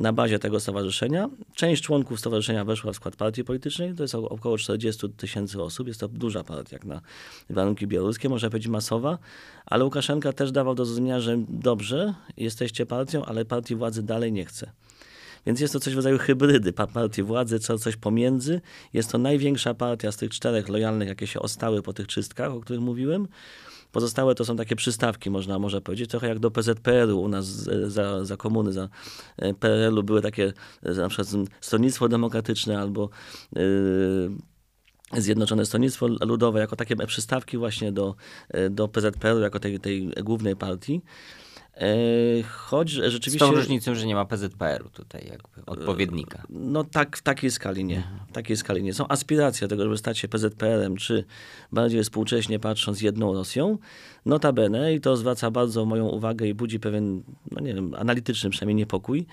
na 0.00 0.12
bazie 0.12 0.38
tego 0.38 0.60
stowarzyszenia. 0.60 1.28
Część 1.54 1.82
członków 1.82 2.20
stowarzyszenia 2.20 2.64
weszła 2.64 2.92
w 2.92 2.96
skład 2.96 3.16
partii 3.16 3.44
politycznej, 3.44 3.94
to 3.94 4.02
jest 4.02 4.14
około 4.14 4.58
40 4.58 5.08
tysięcy 5.08 5.62
osób, 5.62 5.88
jest 5.88 6.00
to 6.00 6.08
duża 6.08 6.44
partia 6.44 6.76
jak 6.76 6.84
na 6.84 7.00
warunki 7.50 7.86
białoruskie, 7.86 8.28
można 8.28 8.50
powiedzieć 8.50 8.68
masowa, 8.68 9.18
ale 9.66 9.84
Łukaszenka 9.84 10.32
też 10.32 10.52
dawał 10.52 10.74
do 10.74 10.84
zrozumienia, 10.84 11.20
że 11.20 11.36
dobrze, 11.48 12.14
jesteście 12.36 12.86
partią, 12.86 13.24
ale 13.24 13.44
partii 13.44 13.76
władzy 13.76 14.02
dalej 14.02 14.32
nie 14.32 14.44
chce. 14.44 14.72
Więc 15.46 15.60
jest 15.60 15.72
to 15.72 15.80
coś 15.80 15.92
w 15.94 15.96
rodzaju 15.96 16.18
hybrydy 16.18 16.72
partii 16.72 17.22
władzy, 17.22 17.58
co, 17.58 17.78
coś 17.78 17.96
pomiędzy. 17.96 18.60
Jest 18.92 19.12
to 19.12 19.18
największa 19.18 19.74
partia 19.74 20.12
z 20.12 20.16
tych 20.16 20.30
czterech 20.30 20.68
lojalnych, 20.68 21.08
jakie 21.08 21.26
się 21.26 21.40
ostały 21.40 21.82
po 21.82 21.92
tych 21.92 22.06
czystkach, 22.06 22.52
o 22.52 22.60
których 22.60 22.82
mówiłem. 22.82 23.28
Pozostałe 23.92 24.34
to 24.34 24.44
są 24.44 24.56
takie 24.56 24.76
przystawki, 24.76 25.30
można 25.30 25.58
może 25.58 25.80
powiedzieć, 25.80 26.10
trochę 26.10 26.28
jak 26.28 26.38
do 26.38 26.50
PZPR-u 26.50 27.20
u 27.20 27.28
nas 27.28 27.46
za, 27.86 28.24
za 28.24 28.36
komuny, 28.36 28.72
za 28.72 28.88
e, 29.36 29.54
PRL-u 29.54 30.02
były 30.02 30.22
takie 30.22 30.52
e, 30.82 30.92
na 30.92 31.08
przykład 31.08 31.28
Stronnictwo 31.60 32.08
Demokratyczne 32.08 32.80
albo 32.80 33.10
yy, 33.52 34.30
Zjednoczone 35.16 35.66
Stronnictwo 35.66 36.08
Ludowe, 36.08 36.60
jako 36.60 36.76
takie 36.76 36.96
przystawki 36.96 37.58
właśnie 37.58 37.92
do, 37.92 38.14
do 38.70 38.88
PZPR-u, 38.88 39.40
jako 39.40 39.60
tej, 39.60 39.80
tej 39.80 40.08
głównej 40.08 40.56
partii. 40.56 41.02
E, 41.76 42.42
choć 42.42 42.90
rzeczywiście... 42.90 43.46
Z 43.46 43.48
tą 43.48 43.54
różnicą, 43.54 43.94
że 43.94 44.06
nie 44.06 44.14
ma 44.14 44.24
PZPR-u 44.24 44.90
tutaj 44.90 45.26
jakby 45.30 45.64
odpowiednika. 45.66 46.42
No 46.50 46.84
tak, 46.84 47.16
w 47.16 47.22
takiej 47.22 47.50
skali 47.50 47.84
nie. 47.84 48.02
W 48.28 48.32
takiej 48.32 48.56
skali 48.56 48.82
nie. 48.82 48.94
Są 48.94 49.08
aspiracje 49.08 49.68
tego, 49.68 49.82
żeby 49.82 49.98
stać 49.98 50.18
się 50.18 50.28
PZPR-em, 50.28 50.96
czy 50.96 51.24
bardziej 51.72 52.02
współcześnie 52.02 52.58
patrząc 52.58 53.02
jedną 53.02 53.34
Rosją. 53.34 53.78
Notabene, 54.26 54.94
i 54.94 55.00
to 55.00 55.16
zwraca 55.16 55.50
bardzo 55.50 55.84
moją 55.84 56.08
uwagę 56.08 56.46
i 56.46 56.54
budzi 56.54 56.80
pewien, 56.80 57.22
no 57.50 57.60
nie 57.60 57.74
wiem, 57.74 57.94
analityczny 57.94 58.50
przynajmniej 58.50 58.76
niepokój, 58.76 59.26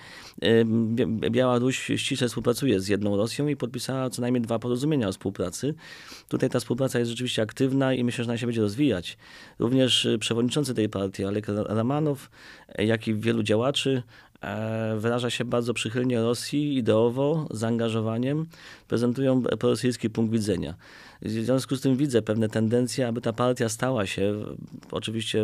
Białoruś 1.32 1.92
ściśle 1.96 2.28
współpracuje 2.28 2.80
z 2.80 2.88
jedną 2.88 3.18
Rosją 3.18 3.48
i 3.48 3.56
podpisała 3.56 4.10
co 4.10 4.22
najmniej 4.22 4.42
dwa 4.42 4.60
porozumienia 4.60 5.08
o 5.08 5.12
współpracy. 5.12 5.74
Tutaj 6.28 6.50
ta 6.50 6.60
współpraca 6.60 7.00
jest 7.00 7.12
rzeczywiście 7.12 7.42
aktywna 7.42 7.94
i 7.94 8.04
myślę, 8.04 8.24
że 8.24 8.32
ona 8.32 8.38
się 8.38 8.46
będzie 8.48 8.62
rozwijać. 8.62 9.18
Również 9.60 10.08
przewodniczący 10.20 10.74
tej 10.74 10.90
partii, 10.90 11.26
Alek 11.26 11.48
Ramanow, 11.48 12.27
jak 12.78 13.08
i 13.08 13.16
wielu 13.16 13.44
działaczy 13.44 14.04
wyraża 14.98 15.30
się 15.30 15.46
bardzo 15.46 15.74
przychylnie 15.74 16.22
Rosji 16.22 16.78
ideowo, 16.78 17.48
zaangażowaniem, 17.52 18.46
prezentują 18.88 19.44
prorosyjski 19.44 20.10
punkt 20.10 20.32
widzenia. 20.32 20.76
W 21.22 21.30
związku 21.30 21.76
z 21.76 21.82
tym 21.82 21.98
widzę 21.98 22.22
pewne 22.22 22.50
tendencje, 22.50 23.08
aby 23.08 23.22
ta 23.22 23.34
partia 23.34 23.70
stała 23.70 24.06
się, 24.06 24.46
oczywiście 24.92 25.44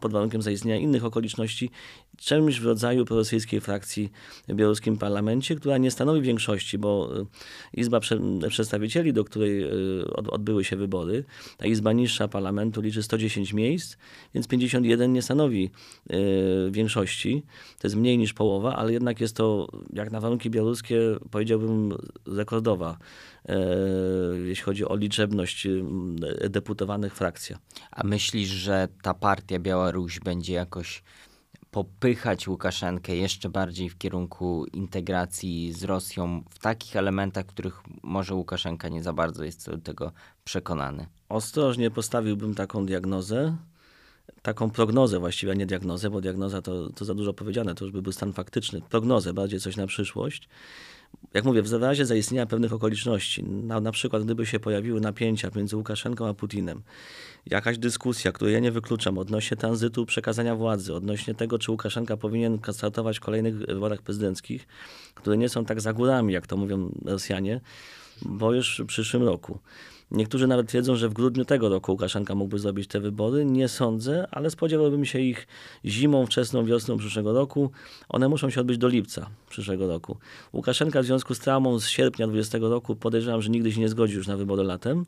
pod 0.00 0.12
warunkiem 0.12 0.42
zaistnienia 0.42 0.76
innych 0.76 1.04
okoliczności, 1.04 1.70
czymś 2.16 2.60
w 2.60 2.64
rodzaju 2.64 3.04
prorosyjskiej 3.04 3.60
frakcji 3.60 4.12
w 4.48 4.54
białoruskim 4.54 4.96
parlamencie, 4.96 5.56
która 5.56 5.78
nie 5.78 5.90
stanowi 5.90 6.22
większości, 6.22 6.78
bo 6.78 7.20
e, 7.20 7.24
Izba 7.74 8.00
Przedstawicieli, 8.48 9.12
do 9.12 9.24
której 9.24 9.62
e, 9.62 9.68
odbyły 10.30 10.64
się 10.64 10.76
wybory, 10.76 11.24
ta 11.56 11.66
Izba 11.66 11.92
niższa 11.92 12.28
parlamentu 12.28 12.80
liczy 12.80 13.02
110 13.02 13.52
miejsc, 13.52 13.96
więc 14.34 14.48
51 14.48 15.12
nie 15.12 15.22
stanowi 15.22 15.70
e, 16.10 16.16
większości. 16.70 17.42
To 17.78 17.88
jest 17.92 18.00
mniej 18.00 18.18
niż 18.18 18.32
połowa, 18.32 18.76
ale 18.76 18.92
jednak 18.92 19.20
jest 19.20 19.36
to, 19.36 19.68
jak 19.92 20.10
na 20.10 20.20
warunki 20.20 20.50
białoruskie, 20.50 20.98
powiedziałbym, 21.30 21.96
rekordowa, 22.26 22.98
e, 23.48 23.56
jeśli 24.44 24.64
chodzi 24.64 24.84
o 24.88 24.96
liczebność 24.96 25.68
deputowanych 26.48 27.14
frakcja. 27.14 27.58
A 27.90 28.04
myślisz, 28.04 28.48
że 28.48 28.88
ta 29.02 29.14
partia 29.14 29.58
Białoruś 29.58 30.20
będzie 30.20 30.54
jakoś 30.54 31.02
popychać 31.70 32.48
Łukaszenkę 32.48 33.16
jeszcze 33.16 33.48
bardziej 33.48 33.88
w 33.88 33.98
kierunku 33.98 34.66
integracji 34.72 35.72
z 35.72 35.84
Rosją 35.84 36.44
w 36.50 36.58
takich 36.58 36.96
elementach, 36.96 37.46
których 37.46 37.82
może 38.02 38.34
Łukaszenka 38.34 38.88
nie 38.88 39.02
za 39.02 39.12
bardzo 39.12 39.44
jest 39.44 39.62
co 39.62 39.70
do 39.70 39.78
tego 39.78 40.12
przekonany? 40.44 41.06
Ostrożnie 41.28 41.90
postawiłbym 41.90 42.54
taką 42.54 42.86
diagnozę, 42.86 43.56
taką 44.42 44.70
prognozę 44.70 45.18
właściwie, 45.18 45.52
a 45.52 45.54
nie 45.54 45.66
diagnozę, 45.66 46.10
bo 46.10 46.20
diagnoza 46.20 46.62
to, 46.62 46.90
to 46.90 47.04
za 47.04 47.14
dużo 47.14 47.32
powiedziane, 47.32 47.74
to 47.74 47.84
już 47.84 47.92
by 47.92 48.02
był 48.02 48.12
stan 48.12 48.32
faktyczny. 48.32 48.80
Prognozę, 48.90 49.32
bardziej 49.32 49.60
coś 49.60 49.76
na 49.76 49.86
przyszłość. 49.86 50.48
Jak 51.34 51.44
mówię, 51.44 51.62
w 51.62 51.72
razie 51.72 52.06
zaistnienia 52.06 52.46
pewnych 52.46 52.72
okoliczności, 52.72 53.44
na, 53.44 53.80
na 53.80 53.92
przykład 53.92 54.24
gdyby 54.24 54.46
się 54.46 54.60
pojawiły 54.60 55.00
napięcia 55.00 55.50
między 55.56 55.76
Łukaszenką 55.76 56.28
a 56.28 56.34
Putinem, 56.34 56.82
jakaś 57.46 57.78
dyskusja, 57.78 58.32
której 58.32 58.54
ja 58.54 58.60
nie 58.60 58.72
wykluczam 58.72 59.18
odnośnie 59.18 59.56
tranzytu 59.56 60.06
przekazania 60.06 60.56
władzy, 60.56 60.94
odnośnie 60.94 61.34
tego, 61.34 61.58
czy 61.58 61.70
Łukaszenka 61.70 62.16
powinien 62.16 62.58
startować 62.72 63.18
w 63.18 63.20
kolejnych 63.20 63.58
wyborach 63.58 64.02
prezydenckich, 64.02 64.66
które 65.14 65.36
nie 65.36 65.48
są 65.48 65.64
tak 65.64 65.80
za 65.80 65.92
górami, 65.92 66.32
jak 66.32 66.46
to 66.46 66.56
mówią 66.56 66.92
Rosjanie, 67.04 67.60
bo 68.22 68.54
już 68.54 68.80
w 68.84 68.86
przyszłym 68.86 69.22
roku. 69.22 69.58
Niektórzy 70.12 70.46
nawet 70.46 70.68
twierdzą, 70.68 70.96
że 70.96 71.08
w 71.08 71.12
grudniu 71.12 71.44
tego 71.44 71.68
roku 71.68 71.92
Łukaszenka 71.92 72.34
mógłby 72.34 72.58
zrobić 72.58 72.88
te 72.88 73.00
wybory. 73.00 73.44
Nie 73.44 73.68
sądzę, 73.68 74.26
ale 74.30 74.50
spodziewałbym 74.50 75.04
się 75.04 75.20
ich 75.20 75.46
zimą, 75.84 76.26
wczesną 76.26 76.64
wiosną 76.64 76.96
przyszłego 76.96 77.32
roku. 77.32 77.70
One 78.08 78.28
muszą 78.28 78.50
się 78.50 78.60
odbyć 78.60 78.78
do 78.78 78.88
lipca 78.88 79.30
przyszłego 79.50 79.86
roku. 79.86 80.16
Łukaszenka 80.52 81.02
w 81.02 81.04
związku 81.04 81.34
z 81.34 81.38
traumą 81.38 81.80
z 81.80 81.88
sierpnia 81.88 82.26
20 82.26 82.58
roku 82.60 82.96
podejrzewam, 82.96 83.42
że 83.42 83.50
nigdy 83.50 83.72
się 83.72 83.80
nie 83.80 83.88
zgodzi 83.88 84.14
już 84.14 84.26
na 84.26 84.36
wybory 84.36 84.62
latem. 84.62 85.06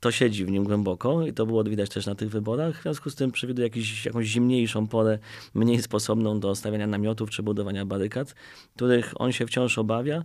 To 0.00 0.10
siedzi 0.10 0.44
w 0.44 0.50
nim 0.50 0.64
głęboko 0.64 1.26
i 1.26 1.32
to 1.32 1.46
było 1.46 1.64
widać 1.64 1.90
też 1.90 2.06
na 2.06 2.14
tych 2.14 2.30
wyborach. 2.30 2.78
W 2.78 2.82
związku 2.82 3.10
z 3.10 3.14
tym 3.14 3.32
przewiduje 3.32 3.66
jakiś, 3.66 4.06
jakąś 4.06 4.26
zimniejszą 4.26 4.86
porę, 4.86 5.18
mniej 5.54 5.82
sposobną 5.82 6.40
do 6.40 6.54
stawiania 6.54 6.86
namiotów 6.86 7.30
czy 7.30 7.42
budowania 7.42 7.86
barykad, 7.86 8.34
których 8.76 9.12
on 9.16 9.32
się 9.32 9.46
wciąż 9.46 9.78
obawia 9.78 10.24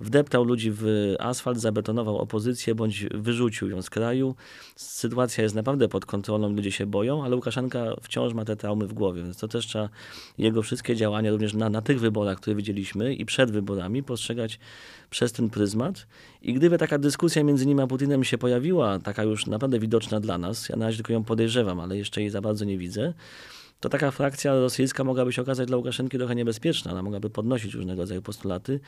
wdeptał 0.00 0.44
ludzi 0.44 0.70
w 0.74 1.14
asfalt, 1.18 1.58
zabetonował 1.58 2.18
opozycję 2.18 2.74
bądź 2.74 3.06
wyrzucił 3.14 3.68
ją 3.70 3.82
z 3.82 3.90
kraju. 3.90 4.34
Sytuacja 4.76 5.42
jest 5.42 5.54
naprawdę 5.54 5.88
pod 5.88 6.06
kontrolą, 6.06 6.52
ludzie 6.52 6.72
się 6.72 6.86
boją, 6.86 7.24
ale 7.24 7.36
Łukaszenka 7.36 7.84
wciąż 8.02 8.34
ma 8.34 8.44
te 8.44 8.56
traumy 8.56 8.86
w 8.86 8.92
głowie, 8.92 9.22
więc 9.22 9.36
to 9.36 9.48
też 9.48 9.66
trzeba 9.66 9.88
jego 10.38 10.62
wszystkie 10.62 10.96
działania 10.96 11.30
również 11.30 11.54
na, 11.54 11.70
na 11.70 11.82
tych 11.82 12.00
wyborach, 12.00 12.38
które 12.38 12.56
widzieliśmy 12.56 13.14
i 13.14 13.24
przed 13.24 13.50
wyborami 13.50 14.02
postrzegać 14.02 14.58
przez 15.10 15.32
ten 15.32 15.50
pryzmat. 15.50 16.06
I 16.42 16.54
gdyby 16.54 16.78
taka 16.78 16.98
dyskusja 16.98 17.44
między 17.44 17.66
nim 17.66 17.80
a 17.80 17.86
Putinem 17.86 18.24
się 18.24 18.38
pojawiła, 18.38 18.98
taka 18.98 19.22
już 19.22 19.46
naprawdę 19.46 19.78
widoczna 19.78 20.20
dla 20.20 20.38
nas, 20.38 20.68
ja 20.68 20.76
na 20.76 20.86
razie 20.86 20.96
tylko 20.96 21.12
ją 21.12 21.24
podejrzewam, 21.24 21.80
ale 21.80 21.96
jeszcze 21.96 22.20
jej 22.20 22.30
za 22.30 22.40
bardzo 22.40 22.64
nie 22.64 22.78
widzę, 22.78 23.14
to 23.80 23.88
taka 23.88 24.10
frakcja 24.10 24.54
rosyjska 24.54 25.04
mogłaby 25.04 25.32
się 25.32 25.42
okazać 25.42 25.68
dla 25.68 25.76
Łukaszenki 25.76 26.18
trochę 26.18 26.34
niebezpieczna. 26.34 26.92
Ona 26.92 27.02
mogłaby 27.02 27.30
podnosić 27.30 27.74
różnego 27.74 28.02
rodzaju 28.02 28.22
postulaty, 28.22 28.80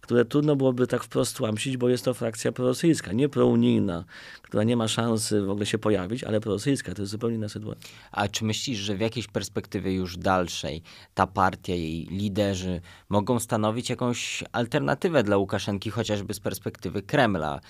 które 0.00 0.24
trudno 0.24 0.56
byłoby 0.56 0.86
tak 0.86 1.04
wprost 1.04 1.36
tłamsić, 1.36 1.76
bo 1.76 1.88
jest 1.88 2.04
to 2.04 2.14
frakcja 2.14 2.52
prorosyjska, 2.52 3.12
nie 3.12 3.28
prounijna, 3.28 4.04
która 4.42 4.64
nie 4.64 4.76
ma 4.76 4.88
szansy 4.88 5.42
w 5.42 5.50
ogóle 5.50 5.66
się 5.66 5.78
pojawić, 5.78 6.24
ale 6.24 6.40
prorosyjska. 6.40 6.94
To 6.94 7.02
jest 7.02 7.12
zupełnie 7.12 7.36
inna 7.36 7.48
sytuacja. 7.48 7.90
A 8.12 8.28
czy 8.28 8.44
myślisz, 8.44 8.78
że 8.78 8.96
w 8.96 9.00
jakiejś 9.00 9.26
perspektywie 9.26 9.94
już 9.94 10.16
dalszej 10.16 10.82
ta 11.14 11.26
partia, 11.26 11.74
jej 11.74 12.06
liderzy 12.06 12.80
mogą 13.08 13.40
stanowić 13.40 13.90
jakąś 13.90 14.44
alternatywę 14.52 15.22
dla 15.22 15.36
Łukaszenki, 15.36 15.90
chociażby 15.90 16.34
z 16.34 16.40
perspektywy 16.40 17.02
Kremla, 17.02 17.60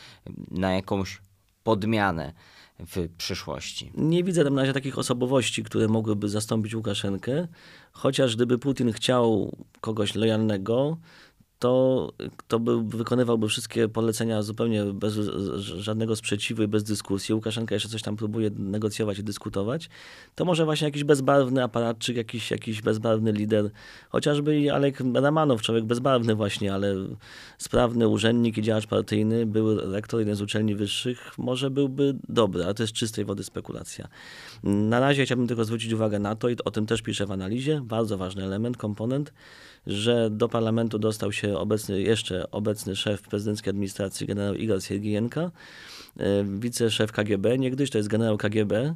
na 0.50 0.74
jakąś 0.74 1.20
podmianę? 1.62 2.32
W 2.86 3.08
przyszłości. 3.18 3.92
Nie 3.94 4.24
widzę 4.24 4.44
tam 4.44 4.54
na 4.54 4.62
razie 4.62 4.72
takich 4.72 4.98
osobowości, 4.98 5.64
które 5.64 5.88
mogłyby 5.88 6.28
zastąpić 6.28 6.74
Łukaszenkę, 6.74 7.48
chociaż 7.92 8.36
gdyby 8.36 8.58
Putin 8.58 8.92
chciał 8.92 9.56
kogoś 9.80 10.14
lojalnego, 10.14 10.96
to 11.58 12.12
kto 12.36 12.58
by 12.58 12.82
wykonywałby 12.82 13.48
wszystkie 13.48 13.88
polecenia 13.88 14.42
zupełnie 14.42 14.84
bez 14.84 15.14
żadnego 15.58 16.16
sprzeciwu 16.16 16.62
i 16.62 16.68
bez 16.68 16.84
dyskusji. 16.84 17.34
Łukaszenka 17.34 17.74
jeszcze 17.74 17.88
coś 17.88 18.02
tam 18.02 18.16
próbuje 18.16 18.50
negocjować 18.50 19.18
i 19.18 19.24
dyskutować. 19.24 19.88
To 20.34 20.44
może 20.44 20.64
właśnie 20.64 20.84
jakiś 20.84 21.04
bezbarwny 21.04 21.62
aparatczyk, 21.62 22.16
jakiś, 22.16 22.50
jakiś 22.50 22.82
bezbarwny 22.82 23.32
lider, 23.32 23.70
chociażby 24.08 24.60
i 24.60 24.70
Alek 24.70 25.02
Ramanow, 25.14 25.62
człowiek 25.62 25.84
bezbarwny 25.84 26.34
właśnie, 26.34 26.74
ale 26.74 26.94
sprawny 27.58 28.08
urzędnik 28.08 28.58
i 28.58 28.62
działacz 28.62 28.86
partyjny, 28.86 29.46
był 29.46 29.92
rektor 29.92 30.20
jednej 30.20 30.36
z 30.36 30.42
uczelni 30.42 30.74
wyższych, 30.74 31.38
może 31.38 31.70
byłby 31.70 32.16
dobry, 32.28 32.64
ale 32.64 32.74
to 32.74 32.82
jest 32.82 32.92
czystej 32.92 33.24
wody 33.24 33.44
spekulacja. 33.44 34.08
Na 34.62 35.00
razie 35.00 35.24
chciałbym 35.24 35.46
tylko 35.46 35.64
zwrócić 35.64 35.92
uwagę 35.92 36.18
na 36.18 36.36
to 36.36 36.48
i 36.48 36.56
o 36.64 36.70
tym 36.70 36.86
też 36.86 37.02
piszę 37.02 37.26
w 37.26 37.30
analizie, 37.32 37.80
bardzo 37.84 38.18
ważny 38.18 38.44
element, 38.44 38.76
komponent, 38.76 39.32
że 39.86 40.30
do 40.30 40.48
parlamentu 40.48 40.98
dostał 40.98 41.32
się 41.32 41.47
obecny, 41.56 42.00
jeszcze 42.00 42.50
obecny 42.50 42.96
szef 42.96 43.22
prezydenckiej 43.22 43.70
administracji, 43.70 44.26
generał 44.26 44.54
Igor 44.54 44.82
Siergijenka, 44.82 45.40
e, 45.40 46.44
wiceszef 46.44 47.12
KGB, 47.12 47.58
niegdyś 47.58 47.90
to 47.90 47.98
jest 47.98 48.08
generał 48.08 48.38
KGB, 48.38 48.94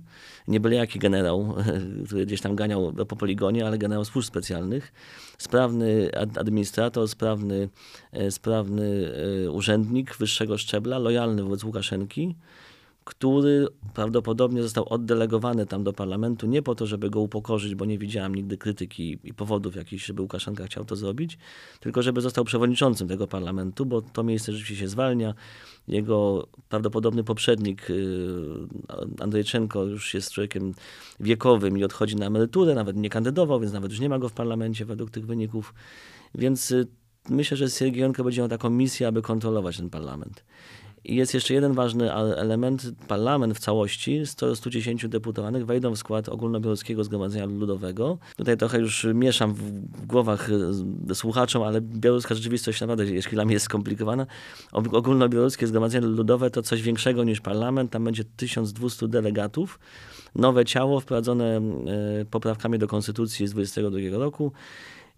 nie 0.49 0.61
byle 0.61 0.76
jaki 0.76 0.99
generał, 0.99 1.54
który 2.06 2.26
gdzieś 2.26 2.40
tam 2.40 2.56
ganiał 2.56 2.92
po 3.09 3.16
poligonie, 3.16 3.66
ale 3.66 3.78
generał 3.78 4.04
służb 4.04 4.28
specjalnych, 4.28 4.92
sprawny 5.38 6.11
administrator, 6.37 7.09
sprawny, 7.09 7.68
e, 8.12 8.30
sprawny 8.30 9.12
urzędnik 9.52 10.16
wyższego 10.16 10.59
szczebla, 10.59 10.99
lojalny 10.99 11.42
wobec 11.42 11.64
Łukaszenki, 11.64 12.35
który 13.04 13.68
prawdopodobnie 13.94 14.62
został 14.62 14.88
oddelegowany 14.88 15.66
tam 15.66 15.85
do 15.85 15.92
parlamentu 15.92 16.47
nie 16.47 16.62
po 16.62 16.75
to, 16.75 16.87
żeby 16.87 17.11
go 17.11 17.21
upokorzyć, 17.21 17.75
bo 17.75 17.85
nie 17.85 17.99
widziałem 17.99 18.35
nigdy 18.35 18.59
krytyki 18.59 19.18
i 19.25 19.35
powodów 19.35 19.76
jakichś, 19.76 20.06
żeby 20.06 20.23
Łukaszenka 20.23 20.64
chciał 20.64 20.85
to 20.85 20.97
zrobić, 20.97 21.38
tylko 21.80 22.02
żeby 22.02 22.21
został 22.21 22.44
przewodniczącym 22.44 23.09
tego 23.09 23.26
parlamentu, 23.26 23.87
bo 23.87 24.02
to 24.02 24.23
miejsce 24.23 24.52
rzeczywiście 24.52 24.76
się 24.76 24.88
zwalnia. 24.88 25.35
Jego 25.88 26.47
prawdopodobny 26.68 27.25
poprzednik 27.25 27.90
y, 27.90 28.14
Andrzejczenko 29.21 29.85
już 29.85 30.14
jest 30.14 30.30
człowiekiem 30.30 30.75
wiekowym 31.21 31.78
i 31.78 31.85
odchodzi 31.85 32.16
na 32.16 32.26
emeryturę, 32.26 32.75
nawet 32.75 32.97
nie 32.97 33.11
kandydował, 33.11 33.61
więc 33.61 33.73
nawet 33.73 33.90
już 33.90 34.00
nie 34.00 34.09
ma 34.09 34.18
go 34.18 34.28
w 34.28 34.32
parlamencie 34.32 34.85
według 34.85 35.11
tych 35.11 35.26
wyników. 35.26 35.75
Więc 36.35 36.71
y, 36.71 36.87
myślę, 37.28 37.56
że 37.56 37.71
Siergiejenko 37.71 38.25
będzie 38.25 38.40
miał 38.40 38.49
taką 38.49 38.71
misję, 38.71 39.09
aby 39.09 39.23
kontrolować 39.23 39.76
ten 39.76 39.90
parlament. 39.90 40.44
I 41.04 41.14
jest 41.14 41.35
jeszcze 41.35 41.54
jeden 41.54 41.73
ważny 41.73 42.12
element. 42.14 42.92
Parlament 43.09 43.54
w 43.54 43.59
całości, 43.59 44.26
100, 44.26 44.56
110 44.56 45.09
deputowanych 45.09 45.66
wejdą 45.66 45.90
w 45.94 45.99
skład 45.99 46.28
ogólnobiałoruskiego 46.28 47.04
Zgromadzenia 47.04 47.47
Ludowego. 47.47 48.18
Tutaj 48.37 48.56
trochę 48.56 48.78
już 48.78 49.06
mieszam 49.14 49.54
w 49.54 50.06
głowach 50.06 50.50
e, 51.11 51.14
słuchaczom, 51.14 51.62
ale 51.62 51.80
białoruska 51.80 52.35
rzeczywistość 52.35 52.80
naprawdę 52.80 53.04
jest, 53.04 53.26
chwilami 53.26 53.52
jest 53.52 53.64
skomplikowana. 53.64 54.26
Ogólnobiałoruskie 54.73 55.66
Zgromadzenie 55.66 56.06
Ludowe 56.06 56.50
to 56.50 56.62
coś 56.62 56.82
większego 56.82 57.25
niż 57.25 57.40
parlament. 57.40 57.90
Tam 57.90 58.04
będzie 58.04 58.25
1200 58.37 59.09
delegatów. 59.09 59.78
Nowe 60.35 60.64
ciało 60.64 61.00
wprowadzone 61.00 61.56
e, 61.56 61.61
poprawkami 62.25 62.78
do 62.78 62.87
konstytucji 62.87 63.47
z 63.47 63.50
22 63.50 63.99
roku 64.18 64.52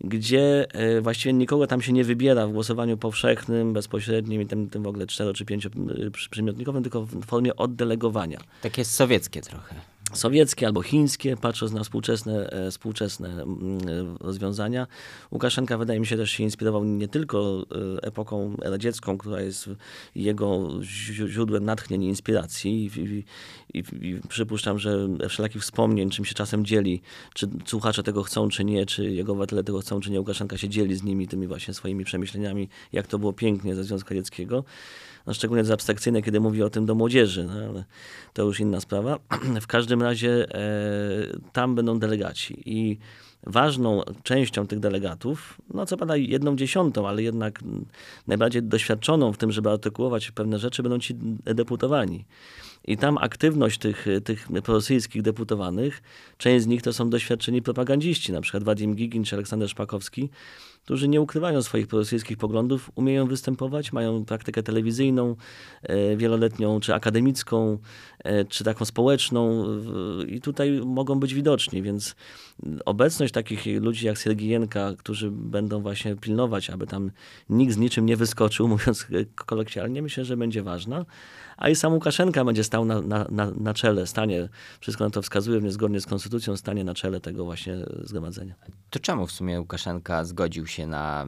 gdzie 0.01 0.67
e, 0.73 1.01
właściwie 1.01 1.33
nikogo 1.33 1.67
tam 1.67 1.83
się 1.83 1.93
nie 1.93 2.05
wybiera 2.05 2.47
w 2.47 2.53
głosowaniu 2.53 2.97
powszechnym, 2.97 3.73
bezpośrednim 3.73 4.43
i 4.43 4.47
tym, 4.47 4.71
tym 4.71 4.83
w 4.83 4.87
ogóle 4.87 5.07
cztero 5.07 5.35
czy 5.35 5.45
pięcioprzymiotnikowym, 5.45 6.83
tylko 6.83 7.03
w 7.03 7.25
formie 7.25 7.57
oddelegowania. 7.57 8.41
Takie 8.63 8.85
sowieckie 8.85 9.41
trochę 9.41 9.94
sowieckie 10.15 10.67
albo 10.67 10.83
chińskie, 10.83 11.37
patrząc 11.37 11.73
na 11.73 11.85
współczesne, 11.85 12.51
e, 12.51 12.71
współczesne 12.71 13.29
mm, 13.29 13.79
e, 13.79 14.25
rozwiązania. 14.25 14.87
Łukaszenka 15.31 15.79
wydaje 15.79 16.01
mi 16.01 16.07
się 16.07 16.17
też 16.17 16.31
się 16.31 16.43
inspirował 16.43 16.85
nie 16.85 17.09
tylko 17.09 17.67
e, 17.97 18.03
epoką 18.03 18.57
radziecką, 18.63 19.19
która 19.19 19.41
jest 19.41 19.71
jego 20.15 20.71
źródłem 21.29 21.65
natchnień 21.65 22.03
i 22.03 22.09
inspiracji 22.09 22.85
i, 22.85 23.01
i, 23.01 23.25
i, 23.75 24.09
i 24.09 24.21
przypuszczam, 24.29 24.79
że 24.79 25.09
wszelakich 25.29 25.63
wspomnień, 25.63 26.11
czym 26.11 26.25
się 26.25 26.35
czasem 26.35 26.65
dzieli, 26.65 27.03
czy 27.35 27.49
słuchacze 27.65 28.03
tego 28.03 28.23
chcą, 28.23 28.49
czy 28.49 28.65
nie, 28.65 28.87
czy 28.87 29.11
jego 29.11 29.33
obywatele 29.33 29.65
tego 29.65 29.81
chcą, 29.81 30.01
czy 30.01 30.11
nie, 30.11 30.21
Łukaszenka 30.21 30.59
się 30.59 30.69
dzieli 30.69 30.95
z 30.95 31.03
nimi 31.03 31.29
tymi 31.29 31.47
właśnie 31.47 31.75
swoimi 31.75 32.05
przemyśleniami, 32.05 32.69
jak 32.93 33.07
to 33.07 33.19
było 33.19 33.33
pięknie 33.33 33.75
ze 33.75 33.85
Związku 33.85 34.15
Radzieckiego 34.15 34.65
no 35.27 35.35
szczególnie 35.35 35.73
abstrakcyjne, 35.73 36.23
kiedy 36.23 36.41
mówi 36.41 36.63
o 36.63 36.71
tym 36.71 36.87
do 36.87 36.95
młodzieży, 36.95 37.45
no, 37.45 37.53
ale 37.53 37.85
to 38.33 38.43
już 38.43 38.61
inna 38.61 38.81
sprawa. 38.81 39.19
W 39.61 39.67
każdym 39.67 40.03
razie 40.03 40.55
e, 40.55 40.61
tam 41.53 41.75
będą 41.75 41.99
delegaci 41.99 42.63
i 42.67 42.99
ważną 43.47 44.03
częścią 44.23 44.67
tych 44.67 44.81
delegatów, 44.81 45.61
no 45.75 45.87
co 45.87 45.97
prawda 45.97 46.17
jedną 46.17 46.57
dziesiątą, 46.57 47.09
ale 47.09 47.23
jednak 47.23 47.61
najbardziej 48.27 48.63
doświadczoną 48.63 49.33
w 49.33 49.39
tym, 49.39 49.53
żeby 49.53 49.71
artykułować 49.71 50.31
pewne 50.31 50.59
rzeczy, 50.59 50.83
będą 50.83 50.99
ci 50.99 51.15
deputowani. 51.45 52.25
I 52.85 52.97
tam 52.97 53.19
aktywność 53.19 53.79
tych, 53.79 54.07
tych 54.25 54.49
deputowanych, 55.23 56.03
część 56.39 56.65
z 56.65 56.67
nich 56.67 56.83
to 56.83 56.93
są 56.93 57.11
doświadczeni 57.11 57.63
propagandziści, 57.63 58.33
na 58.33 58.41
przykład 58.41 58.65
Wadim 58.65 58.95
Gigin 58.95 59.25
czy 59.25 59.37
Aleksander 59.37 59.69
Szpakowski, 59.69 60.31
którzy 60.85 61.09
nie 61.09 61.21
ukrywają 61.21 61.63
swoich 61.63 61.87
prorosyjskich 61.87 62.39
poglądów, 62.39 62.91
umieją 62.95 63.27
występować, 63.27 63.93
mają 63.93 64.25
praktykę 64.25 64.63
telewizyjną, 64.63 65.37
e, 65.83 66.17
wieloletnią, 66.17 66.81
czy 66.81 66.95
akademicką, 66.95 67.79
e, 68.19 68.45
czy 68.45 68.65
taką 68.65 68.85
społeczną 68.85 69.65
i 70.27 70.41
tutaj 70.41 70.81
mogą 70.85 71.21
być 71.21 71.35
widoczni, 71.35 71.83
więc 71.83 72.17
obecność 72.85 73.33
takich 73.33 73.67
ludzi 73.81 74.07
jak 74.07 74.19
Sergijenka, 74.19 74.93
którzy 74.99 75.31
będą 75.31 75.81
właśnie 75.81 76.17
pilnować, 76.17 76.71
aby 76.71 76.87
tam 76.87 77.11
nikt 77.49 77.75
z 77.75 77.77
niczym 77.77 78.07
nie 78.07 78.17
wyskoczył, 78.17 78.69
mówiąc 78.75 79.07
kolokwialnie, 79.35 80.03
myślę, 80.03 80.25
że 80.25 80.37
będzie 80.37 80.63
ważna 80.63 81.05
a 81.57 81.69
i 81.69 81.75
sam 81.75 81.93
Łukaszenka 81.93 82.45
będzie 82.45 82.65
stał 82.65 82.85
na, 82.85 83.01
na, 83.01 83.27
na, 83.31 83.51
na 83.51 83.75
czele, 83.75 84.07
stanie, 84.07 84.49
wszystko 84.81 85.05
na 85.05 85.11
to 85.11 85.23
wskazuje, 85.23 85.61
niezgodnie 85.61 86.01
z 86.01 86.07
konstytucją, 86.07 86.57
stanie 86.57 86.85
na 86.85 86.95
czele 86.95 87.21
tego 87.21 87.45
właśnie 87.45 87.77
zgromadzenia. 88.03 88.55
To 88.91 88.99
czemu 88.99 89.27
w 89.27 89.33
sumie 89.33 89.61
Łukaszenka 89.61 90.25
zgodził 90.25 90.67
się 90.67 90.87
na 90.87 91.27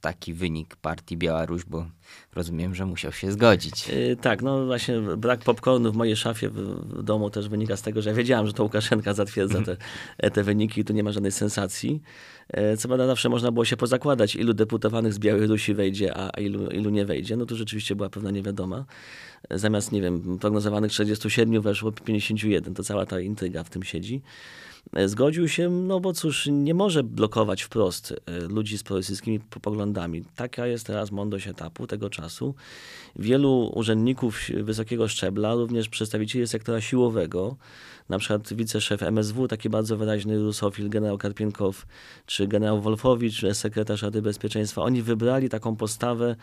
taki 0.00 0.34
wynik 0.34 0.76
partii 0.76 1.16
Białoruś, 1.16 1.64
bo 1.64 1.86
rozumiem, 2.34 2.74
że 2.74 2.86
musiał 2.86 3.12
się 3.12 3.32
zgodzić. 3.32 3.88
Yy, 3.88 4.16
tak, 4.16 4.42
no 4.42 4.66
właśnie 4.66 5.00
brak 5.00 5.40
popcornu 5.40 5.92
w 5.92 5.96
mojej 5.96 6.16
szafie 6.16 6.50
w, 6.50 7.02
domu 7.02 7.30
też 7.30 7.48
wynika 7.48 7.76
z 7.76 7.82
tego, 7.82 8.02
że 8.02 8.10
ja 8.10 8.16
wiedziałem, 8.16 8.46
że 8.46 8.52
to 8.52 8.62
Łukaszenka 8.62 9.14
zatwierdza 9.14 9.62
te, 9.62 10.30
te 10.30 10.42
wyniki 10.42 10.80
i 10.80 10.84
tu 10.84 10.92
nie 10.92 11.02
ma 11.02 11.12
żadnej 11.12 11.32
sensacji. 11.32 12.02
Yy, 12.56 12.76
co 12.76 12.88
prawda 12.88 13.06
zawsze 13.06 13.28
można 13.28 13.52
było 13.52 13.64
się 13.64 13.76
pozakładać, 13.76 14.36
ilu 14.36 14.54
deputowanych 14.54 15.12
z 15.12 15.18
Białorusi 15.18 15.74
wejdzie, 15.74 16.16
a 16.16 16.40
ilu, 16.40 16.70
ilu 16.70 16.90
nie 16.90 17.04
wejdzie. 17.04 17.36
No 17.36 17.46
to 17.46 17.56
rzeczywiście 17.56 17.96
była 17.96 18.10
pewna 18.10 18.30
niewiadoma. 18.30 18.84
Zamiast, 19.50 19.92
nie 19.92 20.02
wiem, 20.02 20.38
prognozowanych 20.38 20.92
47 20.92 21.60
weszło 21.60 21.92
51. 21.92 22.74
To 22.74 22.82
cała 22.82 23.06
ta 23.06 23.20
intryga 23.20 23.64
w 23.64 23.70
tym 23.70 23.82
siedzi. 23.82 24.22
E, 24.92 25.08
zgodził 25.08 25.48
się, 25.48 25.70
no 25.70 26.00
bo 26.00 26.12
cóż, 26.12 26.48
nie 26.52 26.74
może 26.74 27.02
blokować 27.02 27.62
wprost 27.62 28.14
e, 28.26 28.40
ludzi 28.40 28.78
z 28.78 28.82
prorosyjskimi 28.82 29.40
poglądami. 29.40 30.24
Taka 30.36 30.66
jest 30.66 30.86
teraz 30.86 31.10
mądrość 31.10 31.46
etapu 31.46 31.86
tego 31.86 32.10
czasu. 32.10 32.54
Wielu 33.16 33.72
urzędników 33.74 34.40
wysokiego 34.62 35.08
szczebla, 35.08 35.54
również 35.54 35.88
przedstawicieli 35.88 36.46
sektora 36.46 36.80
siłowego, 36.80 37.56
na 38.08 38.18
przykład 38.18 38.54
wiceszef 38.54 39.02
MSW, 39.02 39.48
taki 39.48 39.70
bardzo 39.70 39.96
wyraźny 39.96 40.38
rusofil, 40.38 40.88
generał 40.88 41.18
Karpienkow, 41.18 41.86
czy 42.26 42.46
generał 42.46 42.80
Wolfowicz, 42.80 43.42
sekretarz 43.52 44.02
Rady 44.02 44.22
Bezpieczeństwa, 44.22 44.82
oni 44.82 45.02
wybrali 45.02 45.48
taką 45.48 45.76
postawę 45.76 46.36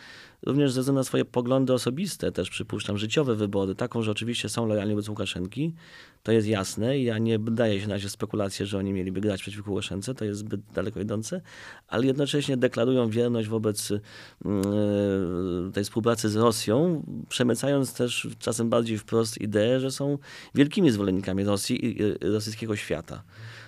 również 0.45 0.71
ze 0.71 0.81
względu 0.81 0.99
na 0.99 1.03
swoje 1.03 1.25
poglądy 1.25 1.73
osobiste, 1.73 2.31
też 2.31 2.49
przypuszczam, 2.49 2.97
życiowe 2.97 3.35
wybory, 3.35 3.75
taką, 3.75 4.01
że 4.01 4.11
oczywiście 4.11 4.49
są 4.49 4.65
lojalni 4.65 4.93
wobec 4.93 5.09
Łukaszenki, 5.09 5.73
to 6.23 6.31
jest 6.31 6.47
jasne 6.47 6.99
ja 6.99 7.17
nie 7.17 7.39
daję 7.39 7.81
się 7.81 7.87
na 7.87 7.93
razie 7.93 8.09
spekulacje, 8.09 8.65
że 8.65 8.77
oni 8.77 8.93
mieliby 8.93 9.21
grać 9.21 9.41
przeciwko 9.41 9.71
Łukaszence, 9.71 10.15
to 10.15 10.25
jest 10.25 10.39
zbyt 10.39 10.61
daleko 10.73 10.99
idące, 10.99 11.41
ale 11.87 12.05
jednocześnie 12.05 12.57
deklarują 12.57 13.09
wierność 13.09 13.47
wobec 13.47 13.89
yy, 13.89 14.01
tej 15.73 15.83
współpracy 15.83 16.29
z 16.29 16.35
Rosją, 16.35 17.03
przemycając 17.29 17.93
też 17.93 18.27
czasem 18.39 18.69
bardziej 18.69 18.97
wprost 18.97 19.41
ideę, 19.41 19.79
że 19.79 19.91
są 19.91 20.17
wielkimi 20.55 20.91
zwolennikami 20.91 21.43
Rosji 21.43 21.54
i 21.69 21.97
rosyjskiego 22.21 22.75
świata. 22.75 23.23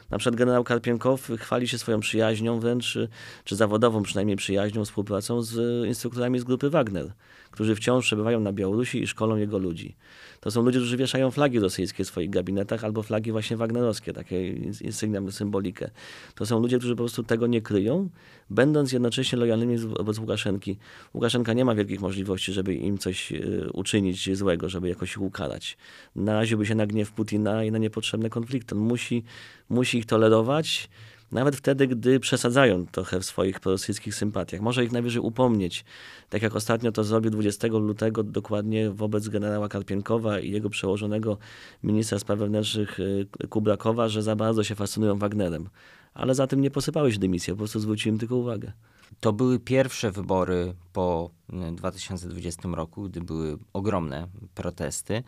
Na 0.09 0.17
przykład 0.17 0.35
generał 0.35 0.63
Karpienkow 0.63 1.31
chwali 1.37 1.67
się 1.67 1.77
swoją 1.77 1.99
przyjaźnią 1.99 2.59
wręcz, 2.59 2.97
czy 3.43 3.55
zawodową 3.55 4.03
przynajmniej 4.03 4.37
przyjaźnią, 4.37 4.85
współpracą 4.85 5.41
z 5.41 5.85
instruktorami 5.87 6.39
z 6.39 6.43
grupy 6.43 6.69
Wagner, 6.69 7.11
którzy 7.51 7.75
wciąż 7.75 8.05
przebywają 8.05 8.39
na 8.39 8.53
Białorusi 8.53 9.01
i 9.01 9.07
szkolą 9.07 9.35
jego 9.35 9.57
ludzi. 9.57 9.95
To 10.39 10.51
są 10.51 10.61
ludzie, 10.61 10.79
którzy 10.79 10.97
wieszają 10.97 11.31
flagi 11.31 11.59
rosyjskie 11.59 12.03
w 12.03 12.07
swoich 12.07 12.29
gabinetach 12.29 12.83
albo 12.83 13.03
flagi 13.03 13.31
właśnie 13.31 13.57
wagnerowskie, 13.57 14.13
takie 14.13 14.49
insygnia, 14.81 15.31
symbolikę. 15.31 15.89
To 16.35 16.45
są 16.45 16.59
ludzie, 16.59 16.77
którzy 16.77 16.95
po 16.95 17.03
prostu 17.03 17.23
tego 17.23 17.47
nie 17.47 17.61
kryją, 17.61 18.09
będąc 18.49 18.91
jednocześnie 18.91 19.37
lojalnymi 19.37 19.77
wobec 19.77 20.19
Łukaszenki. 20.19 20.77
Łukaszenka 21.13 21.53
nie 21.53 21.65
ma 21.65 21.75
wielkich 21.75 22.01
możliwości, 22.01 22.53
żeby 22.53 22.75
im 22.75 22.97
coś 22.97 23.31
e, 23.31 23.37
uczynić 23.73 24.37
złego, 24.37 24.69
żeby 24.69 24.89
jakoś 24.89 25.11
ich 25.11 25.21
ukarać. 25.21 25.77
Naraziłby 26.15 26.65
się 26.65 26.75
na 26.75 26.87
gniew 26.87 27.11
Putina 27.11 27.63
i 27.63 27.71
na 27.71 27.77
niepotrzebne 27.77 28.29
konflikty. 28.29 28.75
On 28.75 28.81
musi, 28.81 29.23
musi 29.69 29.97
ich 29.97 30.05
tolerować, 30.05 30.89
nawet 31.31 31.55
wtedy, 31.55 31.87
gdy 31.87 32.19
przesadzają 32.19 32.85
trochę 32.85 33.19
w 33.19 33.25
swoich 33.25 33.59
prorosyjskich 33.59 34.15
sympatiach. 34.15 34.61
Może 34.61 34.85
ich 34.85 34.91
najwyżej 34.91 35.21
upomnieć, 35.21 35.85
tak 36.29 36.41
jak 36.41 36.55
ostatnio 36.55 36.91
to 36.91 37.03
zrobił 37.03 37.31
20 37.31 37.67
lutego 37.67 38.23
dokładnie 38.23 38.89
wobec 38.89 39.27
generała 39.27 39.69
Karpienkowa 39.69 40.39
i 40.39 40.51
jego 40.51 40.69
przełożonego 40.69 41.37
ministra 41.83 42.19
spraw 42.19 42.39
wewnętrznych 42.39 42.99
y, 42.99 43.27
Kubrakowa, 43.49 44.09
że 44.09 44.23
za 44.23 44.35
bardzo 44.35 44.63
się 44.63 44.75
fascynują 44.75 45.17
Wagnerem. 45.19 45.69
Ale 46.13 46.35
za 46.35 46.47
tym 46.47 46.61
nie 46.61 46.71
posypały 46.71 47.11
się 47.11 47.51
po 47.51 47.57
prostu 47.57 47.79
zwróciłem 47.79 48.17
tylko 48.17 48.35
uwagę. 48.35 48.71
To 49.19 49.33
były 49.33 49.59
pierwsze 49.59 50.11
wybory 50.11 50.73
po 50.93 51.31
2020 51.75 52.69
y, 52.69 52.75
roku, 52.75 53.03
gdy 53.03 53.21
były 53.21 53.57
ogromne 53.73 54.27
protesty. 54.55 55.23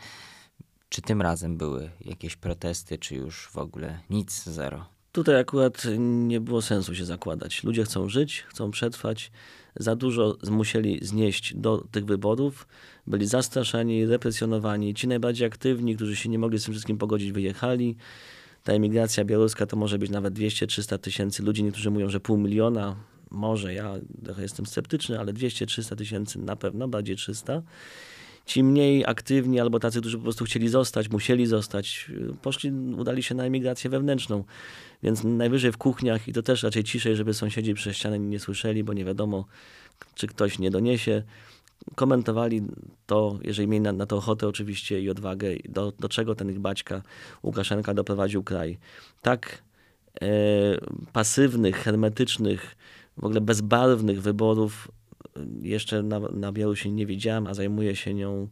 Czy 0.90 1.02
tym 1.02 1.22
razem 1.22 1.58
były 1.58 1.90
jakieś 2.02 2.36
protesty, 2.36 2.98
czy 2.98 3.16
już 3.16 3.48
w 3.48 3.58
ogóle 3.58 4.00
nic, 4.10 4.44
zero? 4.44 4.99
Tutaj 5.12 5.40
akurat 5.40 5.84
nie 6.00 6.42
było 6.42 6.62
sensu 6.62 6.96
się 6.96 7.06
zakładać. 7.06 7.64
Ludzie 7.64 7.84
chcą 7.84 8.10
żyć, 8.10 8.42
chcą 8.48 8.72
przetrwać. 8.72 9.32
Za 9.76 9.96
dużo 9.96 10.38
musieli 10.50 11.00
znieść 11.02 11.54
do 11.56 11.88
tych 11.92 12.06
wyborów. 12.06 12.68
Byli 13.08 13.28
zastraszani, 13.28 14.06
represjonowani. 14.06 14.94
Ci 14.94 15.08
najbardziej 15.08 15.48
aktywni, 15.48 15.96
którzy 15.96 16.16
się 16.16 16.30
nie 16.30 16.40
mogli 16.40 16.60
z 16.60 16.64
tym 16.64 16.74
wszystkim 16.74 16.98
pogodzić, 16.98 17.32
wyjechali. 17.32 17.96
Ta 18.64 18.74
emigracja 18.74 19.26
białoruska 19.26 19.66
to 19.66 19.78
może 19.78 20.00
być 20.00 20.12
nawet 20.12 20.34
200-300 20.34 20.98
tysięcy 20.98 21.44
ludzi. 21.44 21.64
Niektórzy 21.64 21.92
mówią, 21.92 22.10
że 22.10 22.20
pół 22.20 22.38
miliona. 22.38 22.96
Może, 23.32 23.74
ja 23.74 23.94
trochę 24.24 24.42
jestem 24.42 24.66
sceptyczny, 24.66 25.20
ale 25.20 25.34
200-300 25.34 25.96
tysięcy 25.96 26.40
na 26.40 26.56
pewno, 26.56 26.88
bardziej 26.88 27.16
300 27.16 27.62
ci 28.50 28.64
mniej 28.64 29.06
aktywni 29.06 29.60
albo 29.60 29.80
tacy, 29.80 30.00
którzy 30.00 30.18
po 30.18 30.24
prostu 30.24 30.46
chcieli 30.46 30.70
zostać, 30.70 31.10
musieli 31.10 31.46
zostać, 31.46 32.12
poszli, 32.42 32.72
udali 32.72 33.24
się 33.24 33.36
na 33.36 33.44
emigrację 33.44 33.90
wewnętrzną. 33.90 34.44
Więc 35.04 35.24
najwyżej 35.24 35.72
w 35.72 35.78
kuchniach 35.78 36.28
i 36.28 36.34
to 36.34 36.42
też 36.42 36.64
raczej 36.64 36.84
ciszej, 36.84 37.16
żeby 37.16 37.34
sąsiedzi 37.34 37.74
przez 37.74 37.96
ścianę 37.96 38.20
nie 38.20 38.40
słyszeli, 38.40 38.84
bo 38.84 38.94
nie 38.94 39.06
wiadomo, 39.06 39.46
czy 40.16 40.28
ktoś 40.28 40.60
nie 40.60 40.72
doniesie. 40.72 41.24
Komentowali 41.96 42.62
to, 43.06 43.40
jeżeli 43.44 43.68
mieli 43.68 43.82
na, 43.82 43.92
na 43.92 44.06
to 44.06 44.18
ochotę 44.18 44.48
oczywiście 44.48 45.02
i 45.02 45.10
odwagę, 45.10 45.48
do, 45.70 45.92
do 46.00 46.10
czego 46.10 46.36
ten 46.36 46.50
ich 46.50 46.60
baćka 46.60 47.02
Łukaszenka 47.44 47.94
doprowadził 47.94 48.44
kraj. 48.44 48.78
Tak 49.22 49.64
e, 50.22 50.28
pasywnych, 51.14 51.76
hermetycznych, 51.76 52.76
w 53.18 53.24
ogóle 53.24 53.42
bezbarwnych 53.42 54.22
wyborów 54.22 54.92
jeszcze 55.62 56.04
na, 56.04 56.20
na 56.20 56.52
Białorusi 56.52 56.92
nie 56.92 57.06
widziałem, 57.06 57.48
a 57.48 57.54
zajmuję 57.54 57.96
się 57.96 58.14
nią 58.14 58.48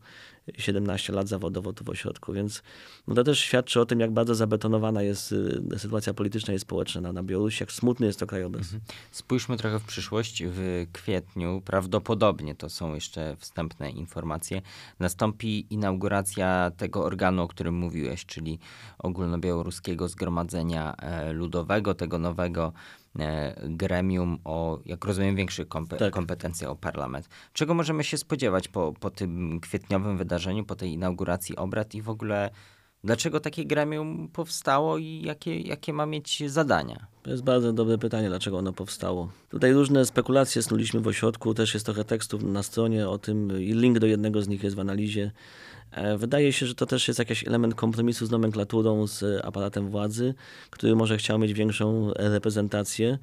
17 0.58 1.13
lat 1.13 1.28
zawodowo 1.28 1.73
tu 1.73 1.84
w 1.84 1.89
ośrodku, 1.89 2.34
więc 2.34 2.63
no 3.08 3.15
to 3.15 3.23
też 3.23 3.39
świadczy 3.39 3.82
o 3.82 3.86
tym, 3.86 4.00
jak 4.00 4.12
bardzo 4.12 4.36
zabetonowana 4.36 5.02
jest 5.02 5.32
y, 5.32 5.62
sytuacja 5.78 6.13
polityczna 6.13 6.54
i 6.54 6.60
społeczna 6.60 7.02
na, 7.02 7.13
na 7.13 7.23
Białorusi, 7.23 7.63
jak 7.63 7.71
smutny 7.71 8.08
jest 8.08 8.19
to 8.19 8.28
krajobraz. 8.28 8.62
Mhm. 8.62 8.82
Spójrzmy 9.12 9.58
trochę 9.58 9.80
w 9.80 9.84
przyszłość. 9.84 10.43
W 10.45 10.86
kwietniu, 10.93 11.62
prawdopodobnie 11.65 12.56
to 12.56 12.69
są 12.69 12.95
jeszcze 12.95 13.36
wstępne 13.39 13.91
informacje, 13.91 14.62
nastąpi 15.00 15.73
inauguracja 15.73 16.71
tego 16.78 17.04
organu, 17.04 17.43
o 17.43 17.47
którym 17.47 17.76
mówiłeś, 17.76 18.26
czyli 18.26 18.60
Ogólnobiałoruskiego 19.00 20.08
Zgromadzenia 20.08 20.95
e, 20.95 21.34
Ludowego, 21.34 21.93
tego 21.93 22.19
nowego 22.19 22.73
gremium 23.63 24.39
o, 24.45 24.80
jak 24.86 25.06
rozumiem, 25.06 25.36
większych 25.36 25.67
kompe 25.67 25.97
tak. 25.97 26.13
kompetencjach 26.13 26.71
o 26.71 26.75
parlament. 26.75 27.30
Czego 27.53 27.73
możemy 27.73 28.03
się 28.03 28.17
spodziewać 28.17 28.67
po, 28.67 28.93
po 28.99 29.10
tym 29.10 29.60
kwietniowym 29.60 30.17
wydarzeniu, 30.17 30.65
po 30.65 30.75
tej 30.75 30.91
inauguracji 30.91 31.56
obrad 31.56 31.95
i 31.95 32.01
w 32.01 32.10
ogóle 32.10 32.49
dlaczego 33.03 33.39
takie 33.39 33.65
gremium 33.65 34.30
powstało 34.34 34.97
i 34.97 35.21
jakie, 35.21 35.60
jakie 35.60 35.93
ma 35.93 36.06
mieć 36.06 36.43
zadania? 36.49 37.08
To 37.23 37.32
jest 37.32 37.43
bardzo 37.43 37.73
dobre 37.73 37.97
pytanie, 37.97 38.30
dlaczego 38.30 38.58
ono 38.58 38.73
powstało. 38.73 39.32
Tutaj 39.49 39.73
różne 39.73 40.06
spekulacje 40.06 40.63
snuliśmy 40.63 40.99
w 40.99 41.08
ośrodku, 41.08 41.53
też 41.53 41.73
jest 41.73 41.86
trochę 41.86 42.03
tekstów 42.03 42.43
na 42.43 42.63
stronie 42.63 43.10
o 43.10 43.17
tym 43.17 43.62
i 43.62 43.73
link 43.73 43.99
do 43.99 44.08
jednego 44.08 44.41
z 44.41 44.47
nich 44.47 44.63
jest 44.63 44.75
w 44.75 44.80
analizie 44.80 45.32
E, 45.76 45.76
wydaje 46.17 46.54
się, 46.54 46.65
że 46.65 46.76
to 46.76 46.86
też 46.86 47.08
jest 47.08 47.19
jakiś 47.19 47.47
element 47.47 47.76
kompromisu 47.76 48.26
z 48.26 48.32
nomenklaturą, 48.32 49.08
z 49.08 49.45
aparatem 49.45 49.89
władzy, 49.89 50.34
który 50.69 50.95
może 50.95 51.17
chciał 51.17 51.39
mieć 51.39 51.54
większą 51.54 52.12
reprezentację. 52.15 53.17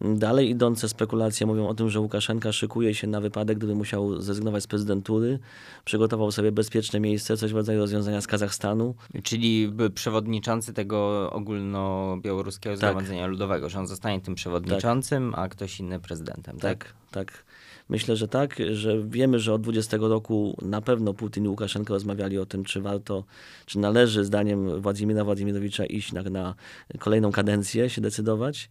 Dalej 0.00 0.50
idące 0.50 0.88
spekulacje 0.88 1.46
mówią 1.46 1.68
o 1.68 1.74
tym, 1.74 1.90
że 1.90 2.00
Łukaszenka 2.00 2.52
szykuje 2.52 2.94
się 2.94 3.06
na 3.06 3.20
wypadek, 3.20 3.58
gdyby 3.58 3.74
musiał 3.74 4.20
zrezygnować 4.20 4.62
z 4.62 4.66
prezydentury. 4.66 5.38
Przygotował 5.84 6.32
sobie 6.32 6.52
bezpieczne 6.52 7.00
miejsce, 7.00 7.36
coś 7.36 7.52
w 7.52 7.56
rodzaju 7.56 7.78
rozwiązania 7.78 8.20
z 8.20 8.26
Kazachstanu. 8.26 8.94
Czyli 9.22 9.72
przewodniczący 9.94 10.72
tego 10.72 11.30
ogólnobiałoruskiego 11.32 12.76
Tak. 12.76 12.90
Zgromadzenia 12.90 13.26
Ludowego, 13.26 13.68
że 13.68 13.78
on 13.78 13.86
zostanie 13.86 14.20
tym 14.20 14.34
przewodniczącym, 14.34 15.34
a 15.36 15.48
ktoś 15.48 15.80
inny 15.80 16.00
prezydentem, 16.00 16.58
tak? 16.58 16.84
Tak, 16.84 16.94
tak. 17.10 17.44
Myślę, 17.88 18.16
że 18.16 18.28
tak, 18.28 18.56
że 18.72 19.02
wiemy, 19.04 19.38
że 19.38 19.54
od 19.54 19.62
20 19.62 19.96
roku 20.00 20.56
na 20.62 20.80
pewno 20.80 21.14
Putin 21.14 21.44
i 21.44 21.48
Łukaszenko 21.48 21.94
rozmawiali 21.94 22.38
o 22.38 22.46
tym, 22.46 22.64
czy 22.64 22.80
warto, 22.80 23.24
czy 23.66 23.78
należy 23.78 24.24
zdaniem 24.24 24.80
Władimira 24.80 25.24
Władimirowicza 25.24 25.86
iść 25.86 26.12
na, 26.12 26.22
na 26.22 26.54
kolejną 26.98 27.32
kadencję, 27.32 27.90
się 27.90 28.00
decydować. 28.00 28.68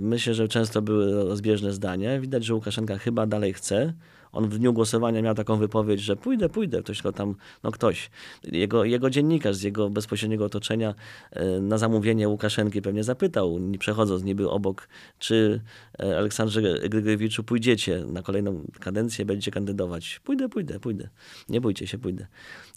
Myślę, 0.00 0.34
że 0.34 0.48
często 0.48 0.82
były 0.82 1.24
rozbieżne 1.24 1.72
zdania. 1.72 2.20
Widać, 2.20 2.44
że 2.44 2.54
Łukaszenka 2.54 2.98
chyba 2.98 3.26
dalej 3.26 3.52
chce. 3.52 3.92
On 4.38 4.48
w 4.48 4.58
dniu 4.58 4.72
głosowania 4.72 5.22
miał 5.22 5.34
taką 5.34 5.56
wypowiedź, 5.56 6.00
że 6.00 6.16
pójdę, 6.16 6.48
pójdę. 6.48 6.82
Ktoś 6.82 7.02
go 7.02 7.12
tam, 7.12 7.34
no 7.62 7.70
ktoś. 7.70 8.10
Jego, 8.44 8.84
jego 8.84 9.10
dziennikarz 9.10 9.56
z 9.56 9.62
jego 9.62 9.90
bezpośredniego 9.90 10.44
otoczenia 10.44 10.94
e, 11.30 11.60
na 11.60 11.78
zamówienie 11.78 12.28
Łukaszenki 12.28 12.82
pewnie 12.82 13.04
zapytał, 13.04 13.58
przechodząc 13.78 14.24
niby 14.24 14.50
obok, 14.50 14.88
czy 15.18 15.60
e, 16.00 16.18
Aleksandrze 16.18 16.62
Grygorewiczu 16.62 17.44
pójdziecie 17.44 18.04
na 18.04 18.22
kolejną 18.22 18.64
kadencję, 18.80 19.24
będziecie 19.24 19.50
kandydować. 19.50 20.20
Pójdę, 20.24 20.48
pójdę, 20.48 20.80
pójdę. 20.80 21.08
Nie 21.48 21.60
bójcie 21.60 21.86
się, 21.86 21.98
pójdę. 21.98 22.26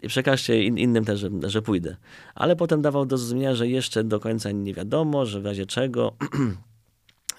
I 0.03 0.07
przekażcie 0.07 0.63
in, 0.63 0.77
innym 0.77 1.05
też, 1.05 1.19
że, 1.19 1.29
że 1.43 1.61
pójdę. 1.61 1.95
Ale 2.35 2.55
potem 2.55 2.81
dawał 2.81 3.05
do 3.05 3.17
zrozumienia, 3.17 3.55
że 3.55 3.67
jeszcze 3.67 4.03
do 4.03 4.19
końca 4.19 4.51
nie 4.51 4.73
wiadomo, 4.73 5.25
że 5.25 5.41
w 5.41 5.45
razie 5.45 5.65
czego 5.65 6.13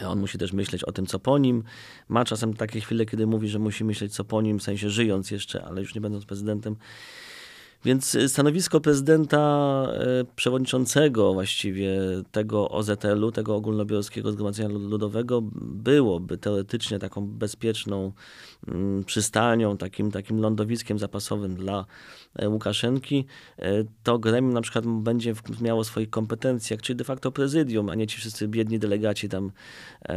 On 0.07 0.21
musi 0.21 0.39
też 0.39 0.53
myśleć 0.53 0.85
o 0.85 0.93
tym, 0.93 1.07
co 1.07 1.19
po 1.19 1.39
nim. 1.39 1.63
Ma 2.09 2.25
czasem 2.25 2.55
takie 2.55 2.81
chwile, 2.81 3.07
kiedy 3.07 3.27
mówi, 3.27 3.49
że 3.49 3.59
musi 3.59 3.85
myśleć, 3.85 4.15
co 4.15 4.25
po 4.25 4.43
nim, 4.43 4.59
w 4.59 4.63
sensie 4.63 4.91
żyjąc 4.91 5.31
jeszcze, 5.31 5.65
ale 5.65 5.81
już 5.81 5.95
nie 5.95 6.01
będąc 6.01 6.25
prezydentem. 6.25 6.77
Więc 7.85 8.17
stanowisko 8.27 8.81
prezydenta 8.81 9.39
e, 9.93 10.25
przewodniczącego 10.37 11.33
właściwie 11.33 11.99
tego 12.33 12.69
OZL-u, 12.71 13.33
tego 13.33 13.57
Ogólnobiałoruskiego 13.57 14.33
Zgromadzenia 14.33 14.69
Ludowego 14.69 15.41
byłoby 15.63 16.39
teoretycznie 16.39 16.99
taką 16.99 17.27
bezpieczną 17.27 18.13
przystanią, 19.07 19.77
takim, 19.77 20.11
takim 20.11 20.40
lądowiskiem 20.40 20.98
zapasowym 20.98 21.55
dla 21.55 21.85
e, 22.37 22.48
Łukaszenki. 22.48 23.25
E, 23.59 23.85
to 24.03 24.18
gremium 24.18 24.53
na 24.53 24.61
przykład 24.61 24.87
będzie 24.87 25.35
miało 25.61 25.85
swoich 25.85 26.11
kompetencjach, 26.11 26.83
czyli 26.83 26.96
de 26.96 27.05
facto 27.05 27.33
prezydium, 27.33 27.88
a 27.88 27.94
nie 27.94 28.07
ci 28.07 28.18
wszyscy 28.18 28.48
biedni 28.48 28.79
delegaci 28.79 29.29
tam 29.29 29.53
e, 30.09 30.14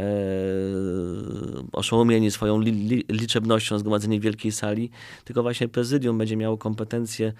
oszołomieni 1.72 2.30
swoją 2.30 2.60
li, 2.60 2.72
li, 2.72 3.04
liczebnością 3.08 3.78
zgromadzeni 3.78 4.20
w 4.20 4.22
wielkiej 4.22 4.52
sali, 4.52 4.90
tylko 5.24 5.42
właśnie 5.42 5.68
prezydium 5.68 6.18
będzie 6.18 6.36
miało 6.36 6.58
kompetencje 6.58 7.32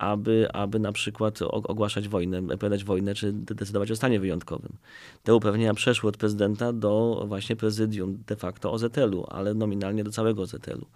aby, 0.00 0.48
aby 0.52 0.78
na 0.78 0.92
przykład 0.92 1.38
ogłaszać 1.42 2.08
wojnę, 2.08 2.38
opowiadać 2.38 2.84
wojnę, 2.84 3.14
czy 3.14 3.32
decydować 3.32 3.90
o 3.90 3.96
stanie 3.96 4.20
wyjątkowym. 4.20 4.72
Te 5.22 5.34
uprawnienia 5.34 5.74
przeszły 5.74 6.08
od 6.08 6.16
prezydenta 6.16 6.72
do 6.72 7.24
właśnie 7.28 7.56
prezydium 7.56 8.22
de 8.26 8.36
facto 8.36 8.72
OZL-u, 8.72 9.24
ale 9.28 9.54
nominalnie 9.54 10.04
do 10.04 10.10
całego 10.10 10.42
OZL-u. 10.54 10.86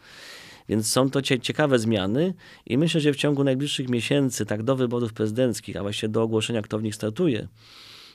Więc 0.68 0.92
są 0.92 1.10
to 1.10 1.22
ciekawe 1.22 1.78
zmiany 1.78 2.34
i 2.66 2.78
myślę, 2.78 3.00
że 3.00 3.12
w 3.12 3.16
ciągu 3.16 3.44
najbliższych 3.44 3.88
miesięcy, 3.88 4.46
tak 4.46 4.62
do 4.62 4.76
wyborów 4.76 5.12
prezydenckich, 5.12 5.76
a 5.76 5.82
właściwie 5.82 6.08
do 6.08 6.22
ogłoszenia, 6.22 6.62
kto 6.62 6.78
w 6.78 6.82
nich 6.82 6.94
startuje, 6.94 7.48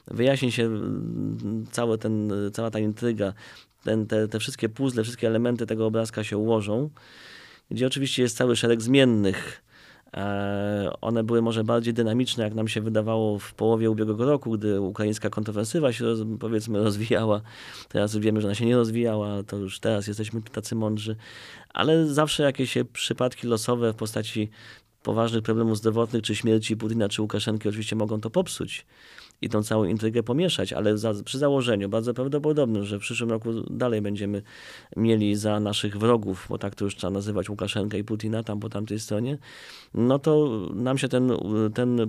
wyjaśni 0.08 0.52
się 0.52 0.70
cały 1.72 1.98
ten, 1.98 2.32
cała 2.54 2.72
ta 2.72 2.80
intryga, 2.80 3.34
ten, 3.84 4.08
te, 4.08 4.28
te 4.28 4.40
wszystkie 4.40 4.70
puzzle, 4.70 5.04
wszystkie 5.04 5.28
elementy 5.28 5.66
tego 5.66 5.86
obrazka 5.86 6.24
się 6.24 6.38
ułożą, 6.38 6.90
gdzie 7.72 7.88
oczywiście 7.88 8.22
jest 8.22 8.38
cały 8.38 8.56
szereg 8.56 8.82
zmiennych, 8.82 9.62
one 11.02 11.24
były 11.24 11.42
może 11.42 11.64
bardziej 11.64 11.94
dynamiczne, 11.94 12.44
jak 12.44 12.54
nam 12.54 12.68
się 12.68 12.82
wydawało 12.82 13.40
w 13.40 13.54
połowie 13.54 13.92
ubiegłego 13.92 14.26
roku, 14.26 14.52
gdy 14.52 14.82
ukraińska 14.82 15.30
kontrofensywa 15.30 15.94
się 15.94 16.06
powiedzmy 16.40 16.84
rozwijała. 16.84 17.42
Teraz 17.90 18.18
wiemy, 18.18 18.42
że 18.42 18.48
ona 18.48 18.56
się 18.56 18.66
nie 18.66 18.76
rozwijała, 18.76 19.44
to 19.44 19.58
już 19.58 19.80
teraz 19.80 20.08
jesteśmy 20.08 20.42
tacy 20.42 20.76
mądrzy. 20.76 21.16
Ale 21.74 22.08
zawsze 22.08 22.44
jakieś 22.44 22.78
przypadki 22.94 23.48
losowe 23.48 23.94
w 23.94 23.96
postaci 23.96 24.50
poważnych 25.04 25.44
problemów 25.44 25.78
zdrowotnych, 25.78 26.24
czy 26.24 26.36
śmierci 26.36 26.78
Putina, 26.78 27.10
czy 27.10 27.22
Łukaszenki 27.22 27.70
oczywiście 27.70 27.96
mogą 27.96 28.22
to 28.22 28.30
popsuć 28.30 28.86
i 29.42 29.50
tą 29.50 29.64
całą 29.64 29.84
intrygę 29.84 30.24
pomieszać, 30.24 30.74
ale 30.74 30.98
za, 30.98 31.14
przy 31.26 31.38
założeniu 31.38 31.90
bardzo 31.90 32.14
prawdopodobnym, 32.14 32.86
że 32.86 32.98
w 32.98 33.02
przyszłym 33.02 33.30
roku 33.30 33.50
dalej 33.70 34.02
będziemy 34.02 34.42
mieli 34.98 35.36
za 35.36 35.60
naszych 35.60 35.98
wrogów, 35.98 36.46
bo 36.50 36.58
tak 36.58 36.76
to 36.76 36.86
już 36.86 36.96
trzeba 36.96 37.12
nazywać 37.12 37.50
Łukaszenkę 37.50 38.00
i 38.00 38.04
Putina 38.04 38.44
tam 38.44 38.60
po 38.60 38.70
tamtej 38.70 39.00
stronie, 39.00 39.38
no 39.94 40.20
to 40.20 40.50
nam 40.74 40.98
się 40.98 41.08
ten, 41.08 41.32
ten, 41.74 42.00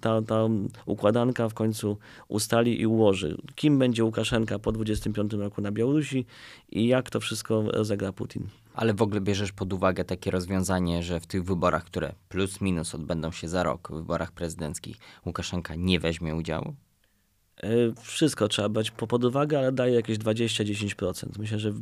ta, 0.00 0.22
ta 0.22 0.48
układanka 0.86 1.48
w 1.48 1.54
końcu 1.54 1.96
ustali 2.28 2.80
i 2.80 2.86
ułoży. 2.86 3.36
Kim 3.54 3.78
będzie 3.78 4.04
Łukaszenka 4.04 4.58
po 4.58 4.72
25 4.72 5.32
roku 5.32 5.60
na 5.60 5.72
Białorusi 5.72 6.26
i 6.72 6.86
jak 6.86 7.10
to 7.10 7.20
wszystko 7.20 7.64
rozegra 7.72 8.12
Putin. 8.12 8.63
Ale 8.74 8.94
w 8.94 9.02
ogóle 9.02 9.20
bierzesz 9.20 9.52
pod 9.52 9.72
uwagę 9.72 10.04
takie 10.04 10.30
rozwiązanie, 10.30 11.02
że 11.02 11.20
w 11.20 11.26
tych 11.26 11.44
wyborach, 11.44 11.84
które 11.84 12.14
plus 12.28 12.60
minus 12.60 12.94
odbędą 12.94 13.32
się 13.32 13.48
za 13.48 13.62
rok, 13.62 13.88
w 13.90 13.94
wyborach 13.94 14.32
prezydenckich, 14.32 14.96
Łukaszenka 15.26 15.74
nie 15.74 16.00
weźmie 16.00 16.36
udziału? 16.36 16.74
E, 17.62 17.68
wszystko 18.02 18.48
trzeba 18.48 18.68
brać 18.68 18.90
pod 18.90 19.24
uwagę, 19.24 19.58
ale 19.58 19.72
daje 19.72 19.94
jakieś 19.94 20.18
20-10%. 20.18 21.26
Myślę, 21.38 21.58
że 21.58 21.72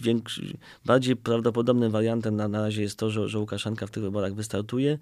większy, 0.00 0.58
bardziej 0.84 1.16
prawdopodobnym 1.16 1.90
wariantem 1.90 2.36
na, 2.36 2.48
na 2.48 2.60
razie 2.60 2.82
jest 2.82 2.98
to, 2.98 3.10
że, 3.10 3.28
że 3.28 3.38
Łukaszenka 3.38 3.86
w 3.86 3.90
tych 3.90 4.02
wyborach 4.02 4.34
wystartuje 4.34 4.98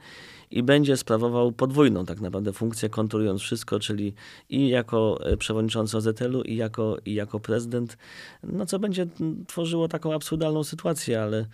i 0.50 0.62
będzie 0.62 0.96
sprawował 0.96 1.52
podwójną 1.52 2.06
tak 2.06 2.20
naprawdę 2.20 2.52
funkcję, 2.52 2.88
kontrolując 2.88 3.40
wszystko, 3.40 3.80
czyli 3.80 4.14
i 4.50 4.68
jako 4.68 5.18
e, 5.26 5.36
przewodniczący 5.36 5.96
OZL-u, 5.96 6.42
i 6.42 6.56
jako, 6.56 6.98
i 7.04 7.14
jako 7.14 7.40
prezydent, 7.40 7.96
no 8.42 8.66
co 8.66 8.78
będzie 8.78 9.06
tworzyło 9.46 9.88
taką 9.88 10.14
absurdalną 10.14 10.64
sytuację, 10.64 11.22
ale 11.22 11.46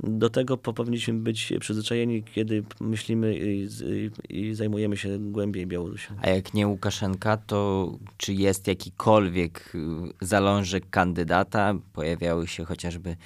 do 0.00 0.30
tego 0.30 0.56
powinniśmy 0.56 1.14
być 1.14 1.52
przyzwyczajeni, 1.60 2.22
kiedy 2.22 2.64
myślimy 2.80 3.38
i, 3.38 3.68
i, 4.28 4.54
zajmujemy 4.54 4.96
się 4.96 5.18
głębiej 5.18 5.66
Białorusią. 5.66 6.14
A 6.22 6.30
jak 6.30 6.54
nie 6.54 6.66
Łukaszenka, 6.66 7.36
to 7.36 7.92
czy 8.16 8.32
jest 8.32 8.66
jakikolwiek 8.66 9.72
y, 9.74 9.78
zalążek 10.20 10.90
kandydata? 10.90 11.74
Pojawiały 11.92 12.48
się 12.48 12.64
chociażby 12.64 13.16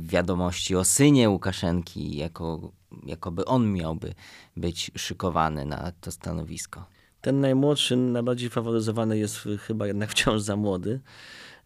wiadomości 0.00 0.76
o 0.76 0.84
synie 0.84 1.30
Łukaszenki, 1.30 2.16
jako, 2.16 2.72
jakoby 3.06 3.44
on 3.44 3.72
miałby 3.72 4.14
być 4.56 4.90
szykowany 4.96 5.64
na 5.64 5.92
to 6.00 6.10
stanowisko. 6.10 6.86
Ten 7.20 7.40
najmłodszy, 7.40 7.96
najbardziej 7.96 8.50
faworyzowany 8.50 9.18
jest 9.18 9.48
chyba 9.66 9.86
jednak 9.86 10.10
wciąż 10.10 10.40
za 10.40 10.56
młody. 10.56 11.00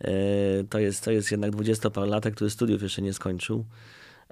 E, 0.01 0.11
to 0.65 0.79
jest, 0.79 1.05
to 1.05 1.11
jest 1.11 1.31
jednak 1.31 1.51
dwudziestoparlatek, 1.51 2.35
który 2.35 2.51
studiów 2.51 2.83
jeszcze 2.83 3.03
nie 3.03 3.13
skończył. 3.13 3.65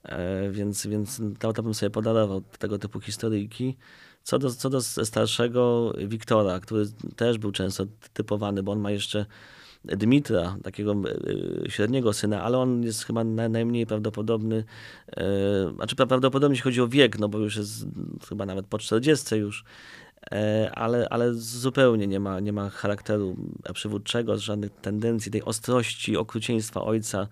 E, 0.05 0.51
więc, 0.51 0.87
więc 0.87 1.21
to, 1.39 1.53
to 1.53 1.63
bym 1.63 1.75
sobie 1.75 1.91
podarował 1.91 2.43
tego 2.59 2.79
typu 2.79 3.01
historyjki. 3.01 3.77
Co 4.23 4.39
do, 4.39 4.51
co 4.51 4.71
do 4.71 4.81
starszego 4.83 5.93
Wiktora, 6.07 6.61
który 6.61 6.87
też 7.17 7.39
był 7.39 7.53
często 7.53 7.87
typowany, 8.13 8.63
bo 8.63 8.73
on 8.73 8.81
ma 8.81 8.91
jeszcze 8.91 9.27
Dmitra, 9.85 10.57
takiego 10.63 10.93
e, 11.65 11.71
średniego 11.71 12.13
syna, 12.13 12.43
ale 12.43 12.59
on 12.59 12.83
jest 12.83 13.05
chyba 13.05 13.25
najmniej 13.25 13.87
prawdopodobny, 13.87 14.65
e, 15.17 15.25
znaczy 15.75 15.97
prawdopodobnie 15.97 16.53
jeśli 16.53 16.65
chodzi 16.65 16.81
o 16.81 16.89
wiek, 16.89 17.19
no 17.19 17.29
bo 17.29 17.39
już 17.39 17.57
jest 17.57 17.87
chyba 18.29 18.47
nawet 18.47 18.67
po 18.67 18.79
40 18.79 19.37
już, 19.37 19.65
ale, 20.73 21.09
ale 21.09 21.35
zupełnie 21.35 22.07
nie 22.07 22.21
ma, 22.21 22.41
nie 22.41 22.53
ma 22.53 22.71
charakteru 22.71 23.37
przywódczego, 23.75 24.39
żadnych 24.39 24.71
tendencji, 24.71 25.33
tej 25.33 25.43
ostrości, 25.43 26.17
okrucieństwa 26.17 26.85
ojca, 26.85 27.29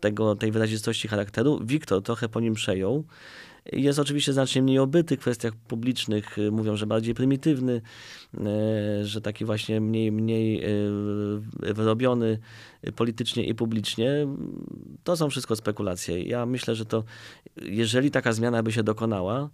tego, 0.00 0.36
tej 0.36 0.52
wyrazistości 0.52 1.08
charakteru. 1.08 1.60
Wiktor 1.64 2.02
trochę 2.02 2.28
po 2.28 2.40
nim 2.40 2.54
przejął. 2.54 3.04
Jest 3.72 3.98
oczywiście 3.98 4.32
znacznie 4.32 4.62
mniej 4.62 4.78
obyty 4.78 5.16
w 5.16 5.20
kwestiach 5.20 5.52
publicznych, 5.56 6.36
mówią, 6.52 6.76
że 6.76 6.86
bardziej 6.86 7.14
prymitywny, 7.14 7.82
że 9.02 9.20
taki 9.20 9.44
właśnie 9.44 9.80
mniej, 9.80 10.12
mniej 10.12 10.64
wyrobiony 11.60 12.38
politycznie 12.96 13.44
i 13.44 13.54
publicznie. 13.54 14.26
To 15.04 15.16
są 15.16 15.30
wszystko 15.30 15.56
spekulacje. 15.56 16.22
Ja 16.22 16.46
myślę, 16.46 16.74
że 16.74 16.84
to 16.84 17.04
jeżeli 17.62 18.10
taka 18.10 18.32
zmiana 18.32 18.62
by 18.62 18.72
się 18.72 18.82
dokonała, 18.82 19.50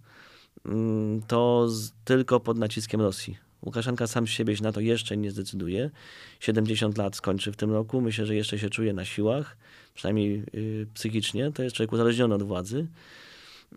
to 1.27 1.69
z, 1.69 1.91
tylko 2.05 2.39
pod 2.39 2.57
naciskiem 2.57 3.01
Rosji. 3.01 3.37
Łukaszenka 3.65 4.07
sam 4.07 4.27
z 4.27 4.29
siebie 4.29 4.57
się 4.57 4.63
na 4.63 4.71
to 4.71 4.79
jeszcze 4.79 5.17
nie 5.17 5.31
zdecyduje. 5.31 5.89
70 6.39 6.97
lat 6.97 7.15
skończy 7.15 7.51
w 7.51 7.55
tym 7.55 7.71
roku. 7.71 8.01
Myślę, 8.01 8.25
że 8.25 8.35
jeszcze 8.35 8.59
się 8.59 8.69
czuje 8.69 8.93
na 8.93 9.05
siłach, 9.05 9.57
przynajmniej 9.93 10.43
yy, 10.53 10.87
psychicznie. 10.93 11.51
To 11.51 11.63
jest 11.63 11.75
człowiek 11.75 11.93
uzależniony 11.93 12.35
od 12.35 12.43
władzy. 12.43 12.87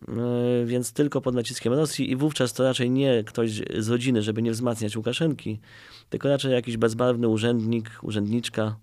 E, 0.09 0.67
więc 0.67 0.93
tylko 0.93 1.21
pod 1.21 1.35
naciskiem 1.35 1.73
Rosji 1.73 2.11
i 2.11 2.17
wówczas 2.17 2.53
to 2.53 2.65
raczej 2.65 2.91
nie 2.91 3.25
ktoś 3.25 3.51
z 3.79 3.89
rodziny, 3.89 4.23
żeby 4.23 4.43
nie 4.43 4.53
wzmacniać 4.53 4.97
Łukaszenki, 4.97 5.59
tylko 6.11 6.29
raczej 6.29 6.53
jakiś 6.53 6.77
bezbarwny 6.77 7.29
urzędnik, 7.29 7.91
urzędniczka. 8.03 8.77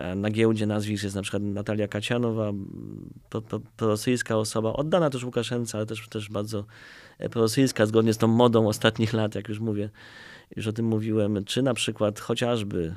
E, 0.00 0.14
na 0.14 0.30
giełdzie 0.30 0.66
nazwisk 0.66 1.04
jest 1.04 1.16
na 1.16 1.22
przykład 1.22 1.42
Natalia 1.42 1.88
Kacianowa, 1.88 2.52
prorosyjska 3.76 4.36
osoba, 4.36 4.72
oddana 4.72 5.10
też 5.10 5.24
Łukaszence, 5.24 5.78
ale 5.78 5.86
też, 5.86 6.08
też 6.08 6.30
bardzo 6.30 6.64
e, 7.18 7.28
prorosyjska, 7.28 7.86
zgodnie 7.86 8.14
z 8.14 8.18
tą 8.18 8.26
modą 8.26 8.68
ostatnich 8.68 9.12
lat, 9.12 9.34
jak 9.34 9.48
już 9.48 9.60
mówię, 9.60 9.90
już 10.56 10.66
o 10.66 10.72
tym 10.72 10.86
mówiłem, 10.86 11.44
czy 11.44 11.62
na 11.62 11.74
przykład 11.74 12.20
chociażby 12.20 12.96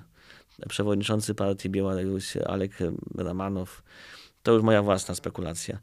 przewodniczący 0.69 1.35
partii 1.35 1.69
Białorusi 1.69 2.43
Alek 2.43 2.77
Ramanow, 3.15 3.83
to 4.43 4.51
już 4.51 4.63
moja 4.63 4.81
własna 4.81 5.15
spekulacja 5.15 5.79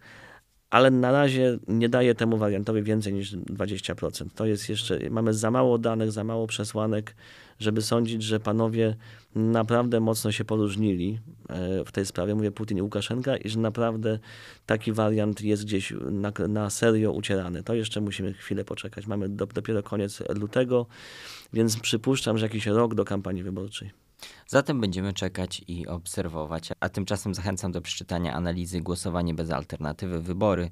ale 0.70 0.90
na 0.90 1.12
razie 1.12 1.59
nie 1.68 1.88
daje 1.88 2.14
temu 2.14 2.37
wariantowi 2.37 2.83
więcej 2.83 3.12
niż 3.12 3.37
20%. 3.37 4.26
To 4.35 4.46
jest 4.46 4.68
jeszcze, 4.68 4.98
mamy 5.11 5.35
za 5.35 5.50
mało 5.50 5.78
danych, 5.78 6.12
za 6.12 6.24
mało 6.24 6.46
przesłanek, 6.46 7.14
żeby 7.59 7.83
sądzić, 7.83 8.22
że 8.22 8.40
panowie 8.40 8.96
naprawdę 9.35 10.00
mocno 10.00 10.33
się 10.33 10.44
poróżnili 10.44 11.18
e, 11.48 11.85
w 11.85 11.92
tej 11.92 12.06
sprawie, 12.06 12.35
mówię 12.35 12.52
Putin 12.52 12.78
i 12.78 12.83
Łukaszenka, 12.83 13.37
i 13.37 13.48
że 13.48 13.59
naprawdę 13.59 14.18
taki 14.66 14.92
wariant 14.92 15.40
jest 15.40 15.64
gdzieś 15.64 15.94
na, 16.11 16.33
na 16.48 16.70
serio 16.70 17.12
ucierany. 17.12 17.62
To 17.62 17.74
jeszcze 17.74 18.00
musimy 18.00 18.33
chwilę 18.33 18.64
poczekać. 18.64 19.06
Mamy 19.06 19.28
do, 19.28 19.46
dopiero 19.46 19.83
koniec 19.83 20.22
lutego, 20.35 20.87
więc 21.52 21.80
przypuszczam, 21.80 22.38
że 22.38 22.46
jakiś 22.46 22.66
rok 22.66 22.94
do 22.94 23.04
kampanii 23.04 23.42
wyborczej. 23.42 23.90
Zatem 24.46 24.80
będziemy 24.80 25.12
czekać 25.12 25.64
i 25.68 25.87
obserwować, 25.87 26.68
a 26.80 26.88
tymczasem 26.88 27.35
zachęcam 27.35 27.72
do 27.72 27.80
przeczytania 27.80 28.35
analizy 28.35 28.80
Głosowanie 28.80 29.35
bez 29.35 29.50
alternatywy 29.50 30.22
wybory 30.22 30.70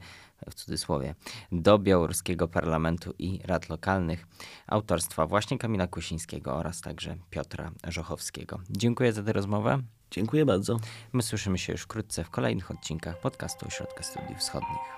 w 0.51 0.55
cudzysłowie 0.55 1.15
do 1.53 1.79
białoruskiego 1.79 2.49
parlamentu 2.49 3.15
i 3.19 3.41
rad 3.45 3.69
lokalnych 3.69 4.27
autorstwa 4.67 5.27
właśnie 5.27 5.59
Kamila 5.59 5.87
Kusińskiego 5.87 6.57
oraz 6.57 6.81
także 6.81 7.17
Piotra 7.31 7.71
Żochowskiego. 7.89 8.61
Dziękuję 8.71 9.13
za 9.13 9.23
tę 9.23 9.33
rozmowę. 9.33 9.83
Dziękuję 10.11 10.47
bardzo. 10.47 10.77
My 11.13 11.23
słyszymy 11.23 11.59
się 11.59 11.73
już 11.73 11.83
wkrótce 11.83 12.25
w 12.25 12.31
kolejnych 12.31 12.71
odcinkach 12.71 13.21
podcastu 13.21 13.67
Ośrodka 13.67 14.03
Studiów 14.03 14.39
Wschodnich. 14.39 14.98